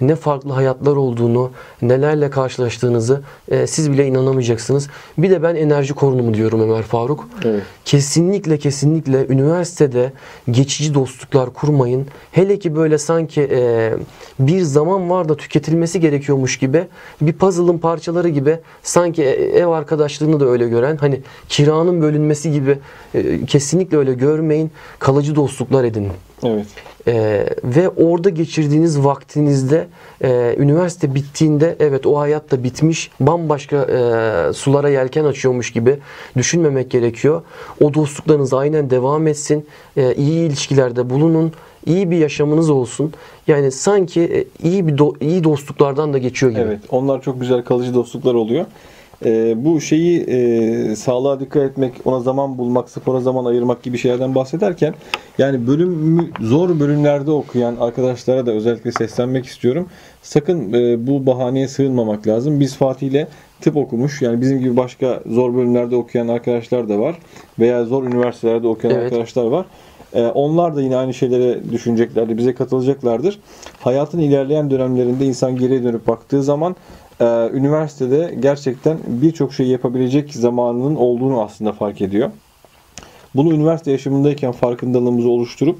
Ne 0.00 0.16
farklı 0.16 0.52
hayatlar 0.52 0.96
olduğunu, 0.96 1.50
nelerle 1.82 2.30
karşılaştığınızı 2.30 3.22
e, 3.50 3.66
siz 3.66 3.92
bile 3.92 4.06
inanamayacaksınız. 4.06 4.88
Bir 5.18 5.30
de 5.30 5.42
ben 5.42 5.54
enerji 5.54 5.94
korunumu 5.94 6.34
diyorum 6.34 6.60
Ömer 6.60 6.82
Faruk. 6.82 7.28
Evet. 7.44 7.62
Kesinlikle 7.84 8.58
kesinlikle 8.58 9.26
üniversitede 9.26 10.12
geçici 10.50 10.94
dostluklar 10.94 11.52
kurmayın. 11.52 12.06
Hele 12.32 12.58
ki 12.58 12.76
böyle 12.76 12.98
sanki 12.98 13.48
e, 13.52 13.92
bir 14.38 14.60
zaman 14.60 15.10
var 15.10 15.28
da 15.28 15.36
tüketilmesi 15.36 16.00
gerekiyormuş 16.00 16.58
gibi 16.58 16.86
bir 17.20 17.32
puzzle'ın 17.32 17.78
parçaları 17.78 18.28
gibi 18.28 18.58
sanki 18.82 19.22
e- 19.22 19.58
ev 19.58 19.66
arkadaşlığını 19.66 20.40
da 20.40 20.46
öyle 20.46 20.68
gören 20.68 20.96
hani 20.96 21.20
kiranın 21.48 22.02
bölünmesi 22.02 22.52
gibi 22.52 22.78
e, 23.14 23.44
kesinlikle 23.46 23.96
öyle 23.96 24.14
görmeyin. 24.14 24.70
Kalıcı 24.98 25.34
dostluklar 25.34 25.84
edinin. 25.84 26.12
Evet. 26.42 26.66
Ee, 27.08 27.46
ve 27.64 27.88
orada 27.88 28.28
geçirdiğiniz 28.28 29.04
vaktinizde 29.04 29.86
e, 30.22 30.54
üniversite 30.58 31.14
bittiğinde 31.14 31.76
evet 31.80 32.06
o 32.06 32.18
hayat 32.18 32.50
da 32.50 32.64
bitmiş 32.64 33.10
bambaşka 33.20 33.76
e, 33.76 34.52
sulara 34.52 34.88
yelken 34.88 35.24
açıyormuş 35.24 35.72
gibi 35.72 35.98
düşünmemek 36.36 36.90
gerekiyor. 36.90 37.42
O 37.80 37.94
dostluklarınız 37.94 38.54
aynen 38.54 38.90
devam 38.90 39.26
etsin. 39.26 39.66
E, 39.96 40.14
iyi 40.14 40.48
ilişkilerde 40.48 41.10
bulunun. 41.10 41.52
iyi 41.86 42.10
bir 42.10 42.16
yaşamınız 42.16 42.70
olsun. 42.70 43.12
Yani 43.46 43.70
sanki 43.70 44.20
e, 44.20 44.68
iyi 44.68 44.86
bir 44.86 44.92
do- 44.92 45.24
iyi 45.24 45.44
dostluklardan 45.44 46.12
da 46.12 46.18
geçiyor 46.18 46.52
gibi. 46.52 46.60
Evet. 46.60 46.80
Onlar 46.90 47.22
çok 47.22 47.40
güzel 47.40 47.64
kalıcı 47.64 47.94
dostluklar 47.94 48.34
oluyor. 48.34 48.66
Ee, 49.24 49.64
bu 49.64 49.80
şeyi 49.80 50.20
e, 50.20 50.96
sağlığa 50.96 51.40
dikkat 51.40 51.62
etmek, 51.62 51.92
ona 52.04 52.20
zaman 52.20 52.58
bulmak, 52.58 52.90
spora 52.90 53.20
zaman 53.20 53.44
ayırmak 53.44 53.82
gibi 53.82 53.98
şeylerden 53.98 54.34
bahsederken 54.34 54.94
yani 55.38 55.66
bölümü 55.66 56.30
zor 56.40 56.80
bölümlerde 56.80 57.30
okuyan 57.30 57.76
arkadaşlara 57.76 58.46
da 58.46 58.50
özellikle 58.50 58.92
seslenmek 58.92 59.46
istiyorum. 59.46 59.88
Sakın 60.22 60.72
e, 60.72 61.06
bu 61.06 61.26
bahaneye 61.26 61.68
sığınmamak 61.68 62.26
lazım. 62.26 62.60
Biz 62.60 62.76
Fatih 62.76 63.08
ile 63.08 63.28
tıp 63.60 63.76
okumuş. 63.76 64.22
Yani 64.22 64.40
bizim 64.40 64.58
gibi 64.58 64.76
başka 64.76 65.20
zor 65.26 65.54
bölümlerde 65.54 65.96
okuyan 65.96 66.28
arkadaşlar 66.28 66.88
da 66.88 66.98
var. 66.98 67.18
Veya 67.58 67.84
zor 67.84 68.04
üniversitelerde 68.04 68.66
okuyan 68.66 68.94
Evet. 68.94 69.04
arkadaşlar 69.04 69.44
var. 69.44 69.66
Ee, 70.14 70.26
onlar 70.26 70.76
da 70.76 70.82
yine 70.82 70.96
aynı 70.96 71.14
şeylere 71.14 71.72
düşüneceklerdir, 71.72 72.36
bize 72.36 72.54
katılacaklardır. 72.54 73.38
Hayatın 73.80 74.18
ilerleyen 74.18 74.70
dönemlerinde 74.70 75.26
insan 75.26 75.56
geriye 75.56 75.84
dönüp 75.84 76.06
baktığı 76.06 76.42
zaman 76.42 76.76
e, 77.20 77.50
üniversitede 77.52 78.34
gerçekten 78.40 78.98
birçok 79.06 79.54
şey 79.54 79.66
yapabilecek 79.66 80.34
zamanının 80.34 80.96
olduğunu 80.96 81.42
aslında 81.42 81.72
fark 81.72 82.00
ediyor. 82.00 82.30
Bunu 83.34 83.54
üniversite 83.54 83.90
yaşamındayken 83.90 84.52
farkındalığımızı 84.52 85.28
oluşturup 85.28 85.78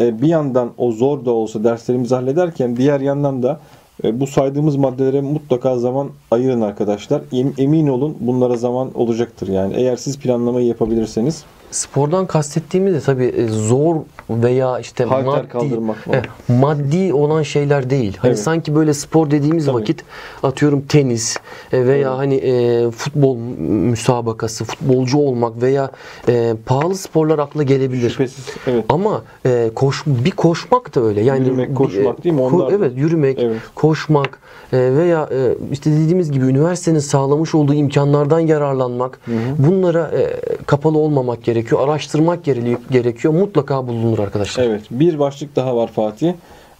e, 0.00 0.22
bir 0.22 0.28
yandan 0.28 0.70
o 0.78 0.92
zor 0.92 1.24
da 1.24 1.30
olsa 1.30 1.64
derslerimizi 1.64 2.14
hallederken 2.14 2.76
diğer 2.76 3.00
yandan 3.00 3.42
da 3.42 3.60
e, 4.04 4.20
bu 4.20 4.26
saydığımız 4.26 4.76
maddelere 4.76 5.20
mutlaka 5.20 5.78
zaman 5.78 6.08
ayırın 6.30 6.60
arkadaşlar. 6.60 7.22
Em- 7.32 7.54
Emin 7.58 7.86
olun 7.86 8.16
bunlara 8.20 8.56
zaman 8.56 8.90
olacaktır 8.94 9.48
yani. 9.48 9.74
Eğer 9.76 9.96
siz 9.96 10.18
planlamayı 10.18 10.66
yapabilirseniz 10.66 11.44
Spordan 11.70 12.26
kastettiğimiz 12.26 12.94
de 12.94 13.00
tabii 13.00 13.24
e, 13.24 13.48
zor 13.48 13.96
veya 14.30 14.78
işte 14.78 15.04
Halter 15.04 15.26
maddi 15.26 15.48
kaldırmak 15.48 15.96
falan. 15.96 16.18
e, 16.18 16.52
maddi 16.52 17.12
olan 17.14 17.42
şeyler 17.42 17.90
değil. 17.90 18.16
Hani 18.18 18.28
Evet. 18.28 18.38
sanki 18.38 18.74
böyle 18.74 18.94
spor 18.94 19.30
dediğimiz 19.30 19.66
Tabii. 19.66 19.76
vakit 19.76 20.04
atıyorum 20.42 20.80
tenis 20.80 21.36
e, 21.72 21.86
veya 21.86 22.18
hani 22.18 22.34
e, 22.34 22.90
futbol 22.90 23.36
müsabakası, 23.68 24.64
futbolcu 24.64 25.18
olmak 25.18 25.62
veya 25.62 25.90
e, 26.28 26.54
pahalı 26.66 26.94
sporlar 26.96 27.38
akla 27.38 27.62
gelebilir. 27.62 28.10
Şüphesiz. 28.10 28.44
Evet. 28.66 28.84
Ama 28.88 29.22
e, 29.46 29.70
koş 29.74 30.02
bir 30.06 30.30
koşmak 30.30 30.94
da 30.94 31.00
öyle. 31.00 31.20
Yani 31.22 31.44
Yürümek, 31.44 31.76
koşmak 31.76 32.24
değil 32.24 32.34
mi? 32.34 32.40
ko- 32.40 32.44
Onlar 32.54 32.70
da. 32.70 32.74
evet, 32.74 32.92
yürümek, 32.96 33.38
Evet. 33.38 33.56
koşmak 33.74 34.38
e, 34.72 34.76
veya 34.78 35.28
e, 35.32 35.54
işte 35.72 35.90
dediğimiz 35.92 36.30
gibi 36.32 36.44
üniversitenin 36.46 36.98
sağlamış 36.98 37.54
olduğu 37.54 37.74
imkanlardan 37.74 38.40
yararlanmak. 38.40 39.20
Bunlara 39.58 40.10
e, 40.18 40.36
kapalı 40.66 40.98
olmamak 40.98 41.44
gerekiyor. 41.44 41.80
Araştırmak 41.88 42.44
gere- 42.44 42.76
gerekiyor. 42.90 43.34
Mutlaka 43.34 43.86
bulunur 43.88 44.17
arkadaşlar. 44.22 44.64
Evet. 44.64 44.82
Bir 44.90 45.18
başlık 45.18 45.56
daha 45.56 45.76
var 45.76 45.92
Fatih. 45.92 46.32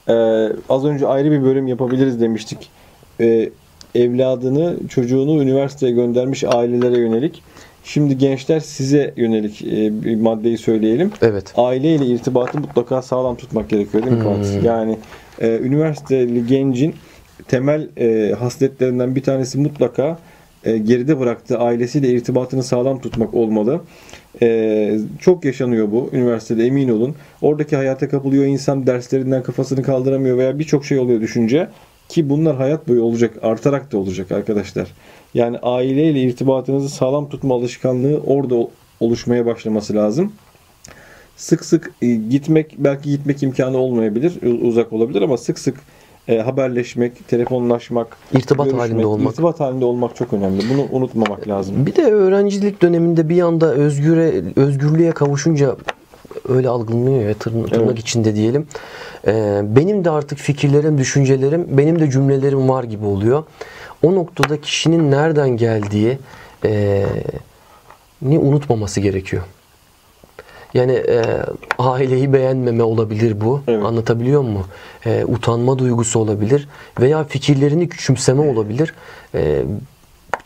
Ee, 0.09 0.12
az 0.68 0.85
önce 0.85 1.07
ayrı 1.07 1.31
bir 1.31 1.42
bölüm 1.42 1.66
yapabiliriz 1.66 2.20
demiştik. 2.20 2.70
Ee, 3.20 3.51
evladını, 3.94 4.77
çocuğunu 4.88 5.42
üniversiteye 5.42 5.92
göndermiş 5.92 6.44
ailelere 6.44 6.98
yönelik. 6.98 7.42
Şimdi 7.85 8.18
gençler 8.18 8.61
size 8.61 9.14
yönelik 9.16 9.62
e, 9.62 10.05
bir 10.05 10.16
maddeyi 10.16 10.59
söyleyelim. 10.59 11.12
Evet. 11.22 11.53
Aileyle 11.57 12.07
irtibatı 12.07 12.59
mutlaka 12.59 13.03
sağlam 13.03 13.37
tutmak 13.37 13.68
gerekiyor 13.68 14.07
değil 14.07 14.16
mi 14.16 14.24
Fatih? 14.24 14.62
Yani 14.62 14.98
e, 15.40 15.59
üniversiteli 15.59 16.46
gencin 16.46 16.94
temel 17.48 17.88
e, 17.96 18.35
hasletlerinden 18.35 19.16
bir 19.16 19.22
tanesi 19.22 19.59
mutlaka 19.59 20.18
e, 20.64 20.79
geride 20.79 21.20
bıraktığı 21.20 21.59
ailesiyle 21.59 22.09
irtibatını 22.09 22.62
sağlam 22.62 23.01
tutmak 23.01 23.35
olmalı. 23.35 23.81
E, 24.42 24.98
çok 25.20 25.44
yaşanıyor 25.44 25.92
bu 25.92 26.10
üniversitede 26.12 26.66
emin 26.66 26.88
olun. 26.88 27.14
Oradaki 27.42 27.76
hayata 27.76 28.08
kapılıyor 28.08 28.44
insan 28.44 28.86
derslerinden 28.86 29.42
kafasını 29.42 29.82
kaldıramıyor 29.82 30.38
veya 30.38 30.58
birçok 30.58 30.84
şey 30.84 30.98
oluyor 30.98 31.20
düşünce 31.20 31.68
ki 32.08 32.30
bunlar 32.30 32.56
hayat 32.56 32.88
boyu 32.88 33.02
olacak 33.02 33.34
artarak 33.42 33.92
da 33.92 33.98
olacak 33.98 34.32
arkadaşlar. 34.32 34.88
Yani 35.34 35.58
aileyle 35.58 36.22
irtibatınızı 36.22 36.88
sağlam 36.88 37.28
tutma 37.28 37.54
alışkanlığı 37.54 38.20
orada 38.26 38.54
ol- 38.54 38.70
oluşmaya 39.00 39.46
başlaması 39.46 39.94
lazım 39.94 40.32
sık 41.38 41.64
sık 41.64 41.92
e, 42.02 42.06
gitmek 42.14 42.74
belki 42.78 43.10
gitmek 43.10 43.42
imkanı 43.42 43.78
olmayabilir, 43.78 44.42
uzak 44.42 44.92
olabilir 44.92 45.22
ama 45.22 45.36
sık 45.36 45.58
sık 45.58 45.74
e, 46.28 46.38
haberleşmek, 46.38 47.28
telefonlaşmak, 47.28 48.16
İrtibat 48.32 48.66
görüşmek, 48.66 48.90
halinde 48.90 49.06
olmak. 49.06 49.32
irtibat 49.32 49.60
halinde 49.60 49.84
olmak 49.84 50.16
çok 50.16 50.32
önemli. 50.32 50.62
Bunu 50.72 50.86
unutmamak 50.92 51.48
lazım. 51.48 51.86
Bir 51.86 51.96
de 51.96 52.02
öğrencilik 52.12 52.82
döneminde 52.82 53.28
bir 53.28 53.42
anda 53.42 53.74
özgüre 53.74 54.32
özgürlüğe 54.56 55.10
kavuşunca 55.10 55.76
öyle 56.48 56.68
algılanıyor 56.68 57.22
ya 57.22 57.32
tırn- 57.32 57.70
tırnak 57.70 57.86
Evet. 57.90 57.98
içinde 57.98 58.34
diyelim. 58.34 58.66
Ee, 59.26 59.60
benim 59.64 60.04
de 60.04 60.10
artık 60.10 60.38
fikirlerim, 60.38 60.98
düşüncelerim, 60.98 61.66
benim 61.70 62.00
de 62.00 62.10
cümlelerim 62.10 62.68
var 62.68 62.84
gibi 62.84 63.04
oluyor. 63.04 63.44
O 64.02 64.14
noktada 64.14 64.60
kişinin 64.60 65.10
nereden 65.10 65.48
geldiği 65.56 66.18
e, 66.64 67.04
ni 68.22 68.38
unutmaması 68.38 69.00
gerekiyor. 69.00 69.42
Yani 70.74 70.92
e, 70.92 71.24
aileyi 71.78 72.33
beğenmeme 72.33 72.83
olabilir 72.83 73.40
bu. 73.40 73.62
Evet. 73.68 73.85
Anlatabiliyor 73.85 74.42
mu? 74.42 74.66
E, 75.07 75.24
utanma 75.24 75.78
duygusu 75.78 76.18
olabilir 76.18 76.68
veya 77.00 77.24
fikirlerini 77.24 77.88
küçümseme 77.88 78.40
olabilir. 78.40 78.94
E, 79.35 79.64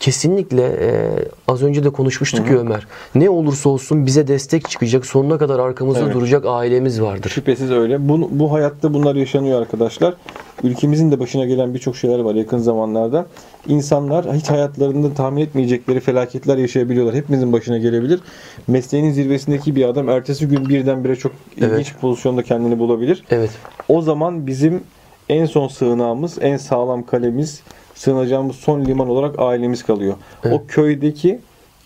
kesinlikle 0.03 0.63
e, 0.63 1.09
az 1.49 1.63
önce 1.63 1.85
de 1.85 1.91
konuşmuştuk 1.91 2.51
ya 2.51 2.59
Ömer. 2.59 2.87
Ne 3.15 3.31
olursa 3.31 3.69
olsun 3.69 4.07
bize 4.07 4.29
destek 4.29 4.71
çıkacak, 4.71 5.07
sonuna 5.07 5.39
kadar 5.39 5.59
arkamızda 5.59 6.01
Evet. 6.01 6.15
duracak 6.15 6.45
ailemiz 6.47 7.03
vardır. 7.03 7.31
Şüphesiz 7.31 7.71
öyle. 7.71 8.09
Bu, 8.09 8.29
bu 8.33 8.53
hayatta 8.53 8.95
bunlar 8.95 9.15
yaşanıyor 9.15 9.61
arkadaşlar. 9.61 10.15
Ülkemizin 10.63 11.11
de 11.11 11.21
başına 11.21 11.45
gelen 11.45 11.75
birçok 11.75 11.97
şeyler 11.97 12.19
var 12.19 12.35
yakın 12.35 12.59
zamanlarda. 12.59 13.27
İnsanlar 13.69 14.35
hiç 14.35 14.51
hayatlarında 14.51 15.15
tahmin 15.15 15.43
etmeyecekleri 15.43 16.01
felaketler 16.01 16.57
yaşayabiliyorlar. 16.57 17.15
Hepimizin 17.15 17.53
başına 17.53 17.79
gelebilir. 17.79 18.21
Mesleğinin 18.67 19.13
zirvesindeki 19.13 19.77
bir 19.77 19.85
adam 19.85 20.09
ertesi 20.09 20.49
gün 20.49 20.69
birdenbire 20.69 21.17
çok 21.17 21.33
ilginç 21.57 21.71
Evet. 21.73 21.93
bir 21.95 22.01
pozisyonda 22.01 22.43
kendini 22.43 22.79
bulabilir. 22.79 23.25
Evet. 23.31 23.51
O 23.89 24.03
zaman 24.03 24.47
bizim 24.47 24.81
en 25.29 25.47
son 25.47 25.69
sığınağımız, 25.69 26.39
en 26.41 26.57
sağlam 26.57 27.07
kalemiz, 27.07 27.63
sığınacağımız 27.95 28.57
son 28.57 28.85
liman 28.85 29.09
olarak 29.09 29.39
ailemiz 29.39 29.83
kalıyor. 29.83 30.15
O 30.53 30.63
köydeki 30.69 31.39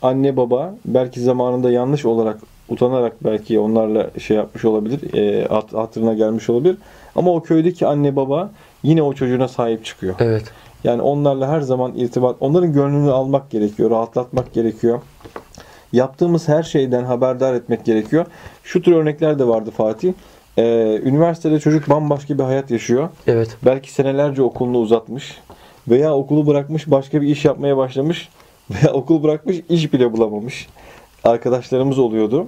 anne 0.03 0.37
baba 0.37 0.75
belki 0.85 1.21
zamanında 1.21 1.71
yanlış 1.71 2.05
olarak 2.05 2.39
utanarak 2.69 3.25
belki 3.25 3.59
onlarla 3.59 4.11
şey 4.19 4.37
yapmış 4.37 4.65
olabilir, 4.65 5.15
e, 5.15 5.49
hat- 5.49 5.73
hatırına 5.73 6.15
gelmiş 6.15 6.51
olabilir. 6.51 6.77
Ama 7.17 7.31
o 7.33 7.43
köydeki 7.43 7.87
anne 7.87 8.17
baba 8.17 8.51
yine 8.83 9.03
o 9.03 9.13
çocuğuna 9.13 9.49
sahip 9.49 9.85
çıkıyor. 9.85 10.15
Evet. 10.19 10.45
Yani 10.85 11.03
onlarla 11.03 11.49
her 11.49 11.61
zaman 11.61 11.93
irtibat, 11.97 12.37
onların 12.41 12.73
gönlünü 12.73 13.11
almak 13.11 13.51
gerekiyor, 13.51 13.91
rahatlatmak 13.91 14.53
gerekiyor. 14.55 15.01
Yaptığımız 15.93 16.49
her 16.49 16.63
şeyden 16.63 17.05
haberdar 17.05 17.55
etmek 17.55 17.85
gerekiyor. 17.85 18.27
Şu 18.65 18.83
tür 18.83 18.93
örnekler 18.93 19.39
de 19.39 19.49
vardı 19.49 19.71
Fatih. 19.71 20.13
Ee, 20.59 21.01
üniversitede 21.05 21.61
çocuk 21.61 21.91
bambaşka 21.91 22.39
bir 22.39 22.43
hayat 22.43 22.71
yaşıyor. 22.71 23.09
Evet. 23.27 23.57
Belki 23.65 23.93
senelerce 23.93 24.43
okulunu 24.43 24.79
uzatmış 24.79 25.41
veya 25.89 26.15
okulu 26.15 26.47
bırakmış 26.47 26.91
başka 26.91 27.23
bir 27.23 27.29
iş 27.29 27.45
yapmaya 27.45 27.77
başlamış 27.77 28.29
veya 28.71 28.93
okul 28.93 29.23
bırakmış 29.23 29.57
iş 29.69 29.93
bile 29.93 30.13
bulamamış. 30.13 30.69
Arkadaşlarımız 31.25 31.99
oluyordu. 31.99 32.47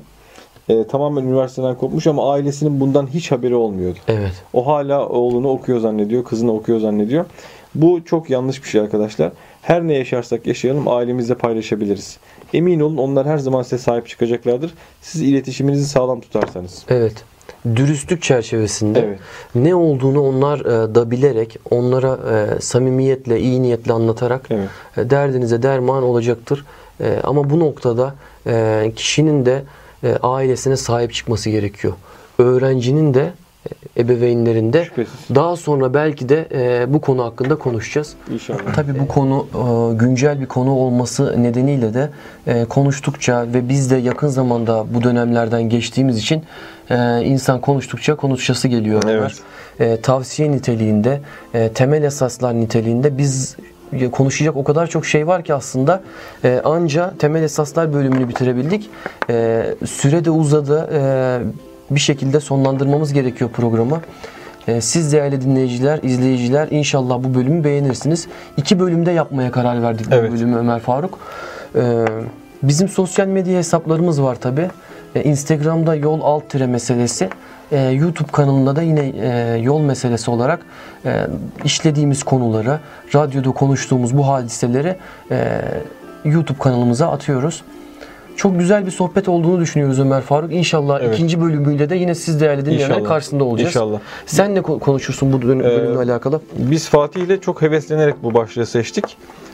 Ee, 0.69 0.87
tamamen 0.87 1.23
üniversiteden 1.23 1.75
kopmuş 1.79 2.07
ama 2.07 2.33
ailesinin 2.33 2.81
bundan 2.81 3.07
hiç 3.07 3.33
haberi 3.33 3.55
olmuyordu. 3.55 3.99
Evet. 4.09 4.33
O 4.53 4.67
hala 4.67 5.09
oğlunu 5.09 5.49
okuyor 5.49 5.81
zannediyor, 5.81 6.25
kızını 6.25 6.53
okuyor 6.53 6.81
zannediyor. 6.81 7.25
Bu 7.75 8.05
çok 8.05 8.31
yanlış 8.31 8.65
bir 8.65 8.69
şey 8.69 8.81
arkadaşlar. 8.81 9.33
Her 9.63 9.83
ne 9.83 9.95
yaşarsak 9.95 10.47
yaşayalım 10.47 10.89
ailemizle 10.89 11.35
paylaşabiliriz. 11.35 12.19
Emin 12.55 12.81
olun 12.81 12.97
onlar 12.97 13.27
her 13.27 13.39
zaman 13.39 13.63
size 13.63 13.79
sahip 13.79 14.09
çıkacaklardır. 14.09 14.75
Siz 15.01 15.23
iletişiminizi 15.23 15.87
sağlam 15.89 16.21
tutarsanız. 16.21 16.85
Evet. 16.89 17.25
Dürüstlük 17.77 18.23
çerçevesinde 18.23 19.01
Evet. 19.01 19.19
ne 19.55 19.75
olduğunu 19.75 20.21
onlar 20.23 20.61
e, 20.61 20.95
da 20.95 21.11
bilerek, 21.11 21.59
onlara 21.71 22.19
e, 22.33 22.61
samimiyetle, 22.61 23.41
iyi 23.41 23.63
niyetle 23.63 23.93
anlatarak 23.93 24.47
Evet. 24.51 24.69
e, 24.97 25.11
derdinize 25.11 25.63
derman 25.63 26.03
olacaktır. 26.03 26.65
E, 27.01 27.19
ama 27.25 27.51
bu 27.51 27.61
noktada 27.61 28.15
e, 28.47 28.93
kişinin 28.97 29.47
de 29.47 29.63
e, 30.05 30.17
ailesine 30.23 30.77
sahip 30.77 31.15
çıkması 31.15 31.51
gerekiyor. 31.51 31.95
Öğrencinin 32.39 33.15
de 33.15 33.31
e, 33.97 34.01
ebeveynlerin 34.01 34.73
de 34.73 34.85
Şüphesiz. 34.85 35.15
daha 35.35 35.57
sonra 35.57 35.95
belki 35.95 36.29
de 36.29 36.49
e, 36.53 36.93
bu 36.95 37.01
konu 37.01 37.25
hakkında 37.25 37.57
konuşacağız. 37.57 38.15
İnşallah. 38.33 38.59
Tabii 38.75 38.99
bu 38.99 39.09
konu 39.09 39.47
e, 39.55 39.95
güncel 39.95 40.41
bir 40.41 40.47
konu 40.47 40.71
olması 40.73 41.43
nedeniyle 41.43 41.95
de 41.95 42.11
e, 42.47 42.65
konuştukça 42.65 43.47
ve 43.55 43.69
biz 43.69 43.91
de 43.91 43.97
yakın 43.97 44.29
zamanda 44.29 44.85
bu 44.95 45.03
dönemlerden 45.03 45.63
geçtiğimiz 45.63 46.19
için 46.19 46.43
e, 46.91 47.23
insan 47.25 47.61
konuştukça 47.61 48.15
konuşası 48.17 48.69
geliyor. 48.69 49.03
Evet. 49.09 49.33
E, 49.81 50.01
Tavsiye 50.01 50.51
niteliğinde, 50.51 51.21
e, 51.55 51.69
temel 51.69 52.03
esaslar 52.03 52.55
niteliğinde 52.55 53.19
biz 53.19 53.57
e, 53.93 54.11
konuşacak 54.11 54.57
o 54.57 54.65
kadar 54.65 54.87
çok 54.87 55.07
şey 55.07 55.27
var 55.27 55.45
ki 55.45 55.55
aslında 55.55 56.03
e, 56.45 56.61
anca 56.65 57.15
temel 57.19 57.43
esaslar 57.43 57.93
bölümünü 57.93 58.29
bitirebildik. 58.29 58.91
E, 59.31 59.65
Süre 59.87 60.25
de 60.25 60.31
uzadı. 60.31 60.89
E, 60.93 60.99
Bir 61.91 62.01
şekilde 62.01 62.41
sonlandırmamız 62.41 63.13
gerekiyor 63.13 63.51
programı. 63.51 64.01
Ee, 64.69 64.81
Siz 64.81 65.13
değerli 65.13 65.41
dinleyiciler, 65.41 65.99
izleyiciler 66.03 66.69
inşallah 66.71 67.19
bu 67.25 67.35
bölümü 67.35 67.65
beğenirsiniz. 67.65 68.29
İki 68.57 68.81
bölümde 68.81 69.11
yapmaya 69.11 69.51
karar 69.51 69.83
verdik 69.83 70.07
Evet. 70.11 70.31
bu 70.31 70.35
bölümü 70.35 70.57
Ömer 70.57 70.81
Faruk. 70.81 71.19
Ee, 71.77 72.05
Bizim 72.63 72.89
sosyal 72.89 73.27
medya 73.27 73.59
hesaplarımız 73.59 74.23
var 74.23 74.35
tabi. 74.35 74.71
Instagram'da 75.25 75.95
yol 75.95 76.21
alt 76.23 76.51
tire 76.51 76.67
meselesi. 76.67 77.29
Ee, 77.73 77.79
YouTube 77.81 78.33
kanalında 78.33 78.77
da 78.77 78.83
yine 78.83 79.13
e, 79.21 79.59
yol 79.63 79.81
meselesi 79.81 80.31
olarak 80.31 80.61
e, 81.05 81.27
işlediğimiz 81.65 82.23
konuları, 82.23 82.81
radyoda 83.15 83.51
konuştuğumuz 83.51 84.17
bu 84.19 84.29
hadiseleri 84.29 84.97
e, 85.31 85.61
YouTube 86.25 86.59
kanalımıza 86.59 87.11
atıyoruz. 87.11 87.63
Çok 88.39 88.59
güzel 88.59 88.87
bir 88.87 88.91
sohbet 88.91 89.29
olduğunu 89.29 89.61
düşünüyoruz 89.61 90.01
Ömer 90.01 90.21
Faruk. 90.21 90.53
İnşallah 90.53 91.01
Evet. 91.03 91.15
ikinci 91.15 91.41
bölümüyle 91.41 91.91
de 91.91 91.97
yine 91.97 92.15
siz 92.15 92.41
değerli 92.41 92.67
dinleyenler 92.67 93.05
karşısında 93.05 93.45
olacağız. 93.45 93.69
İnşallah. 93.71 93.99
Sen 94.27 94.55
ne 94.55 94.59
ko- 94.59 94.79
konuşursun 94.79 95.33
bu 95.33 95.37
Ee, 95.37 95.43
bölümle 95.77 95.99
alakalı? 95.99 96.41
Biz 96.59 96.89
Fatih 96.89 97.21
ile 97.21 97.41
çok 97.41 97.63
heveslenerek 97.63 98.15
bu 98.23 98.35
başlığı 98.35 98.67
seçtik. 98.67 99.05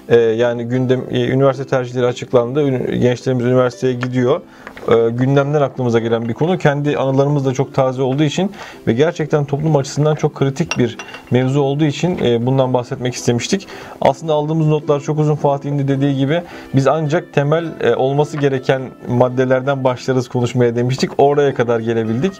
E, 0.08 0.16
yani 0.18 0.64
gündem 0.64 1.04
e, 1.10 1.28
üniversite 1.28 1.66
tercihleri 1.66 2.06
açıklandı. 2.06 2.68
Gençlerimiz 2.94 3.46
üniversiteye 3.46 3.92
gidiyor. 3.92 4.40
E, 4.88 5.10
gündemden 5.10 5.60
aklımıza 5.60 5.98
gelen 5.98 6.28
bir 6.28 6.34
konu. 6.34 6.58
Kendi 6.58 6.98
anılarımız 6.98 7.46
da 7.46 7.52
çok 7.52 7.74
taze 7.74 8.02
olduğu 8.02 8.22
için 8.22 8.52
ve 8.86 8.92
gerçekten 8.92 9.44
toplum 9.44 9.76
açısından 9.76 10.14
çok 10.14 10.34
kritik 10.34 10.78
bir 10.78 10.96
mevzu 11.30 11.60
olduğu 11.60 11.84
için 11.84 12.18
e, 12.24 12.46
bundan 12.46 12.74
bahsetmek 12.74 13.14
istemiştik. 13.14 13.68
Aslında 14.00 14.32
aldığımız 14.32 14.66
notlar 14.66 15.00
çok 15.00 15.18
uzun 15.18 15.34
Fatih'in 15.34 15.78
de 15.78 15.88
dediği 15.88 16.16
gibi 16.16 16.42
biz 16.74 16.86
ancak 16.86 17.32
temel 17.32 17.64
e, 17.80 17.94
olması 17.94 18.36
gereken 18.36 18.82
maddelerden 19.08 19.84
başlarız 19.84 20.28
konuşmaya 20.28 20.76
demiştik. 20.76 21.10
Oraya 21.18 21.54
kadar 21.54 21.80
gelebildik. 21.80 22.32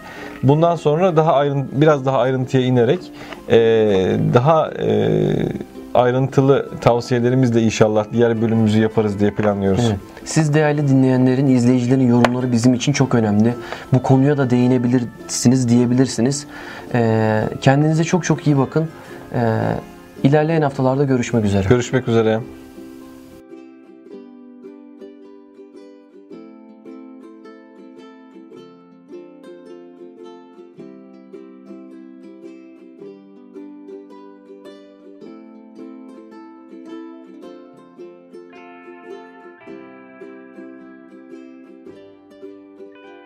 Bundan 0.43 0.77
sonra 0.77 1.17
daha 1.17 1.33
ayrın, 1.33 1.69
biraz 1.73 2.07
daha 2.07 2.19
ayrıntıya 2.19 2.63
inerek 2.63 3.01
daha 4.35 4.71
ayrıntılı 5.95 6.69
tavsiyelerimizle 6.81 7.63
inşallah 7.63 8.05
diğer 8.13 8.43
bölümümüzü 8.43 8.81
yaparız 8.81 9.21
diye 9.21 9.31
planlıyoruz. 9.31 9.85
Evet. 9.89 9.99
Siz 10.25 10.55
değerli 10.55 10.89
dinleyenlerin, 10.89 11.47
izleyicilerin 11.47 12.09
yorumları 12.09 12.53
bizim 12.53 12.75
için 12.75 12.93
çok 12.93 13.15
önemli. 13.15 13.55
Bu 13.93 14.03
konuya 14.03 14.39
da 14.39 14.51
değinebilirsiniz, 14.51 15.69
diyebilirsiniz. 15.69 16.47
Ee, 16.95 17.43
kendinize 17.61 18.05
çok 18.05 18.25
çok 18.25 18.47
iyi 18.47 18.59
bakın. 18.59 18.89
Ee, 19.35 19.61
ilerleyen 20.23 20.63
haftalarda 20.63 21.05
görüşmek 21.05 21.45
üzere. 21.45 21.69
Görüşmek 21.69 22.09
üzere. 22.09 22.41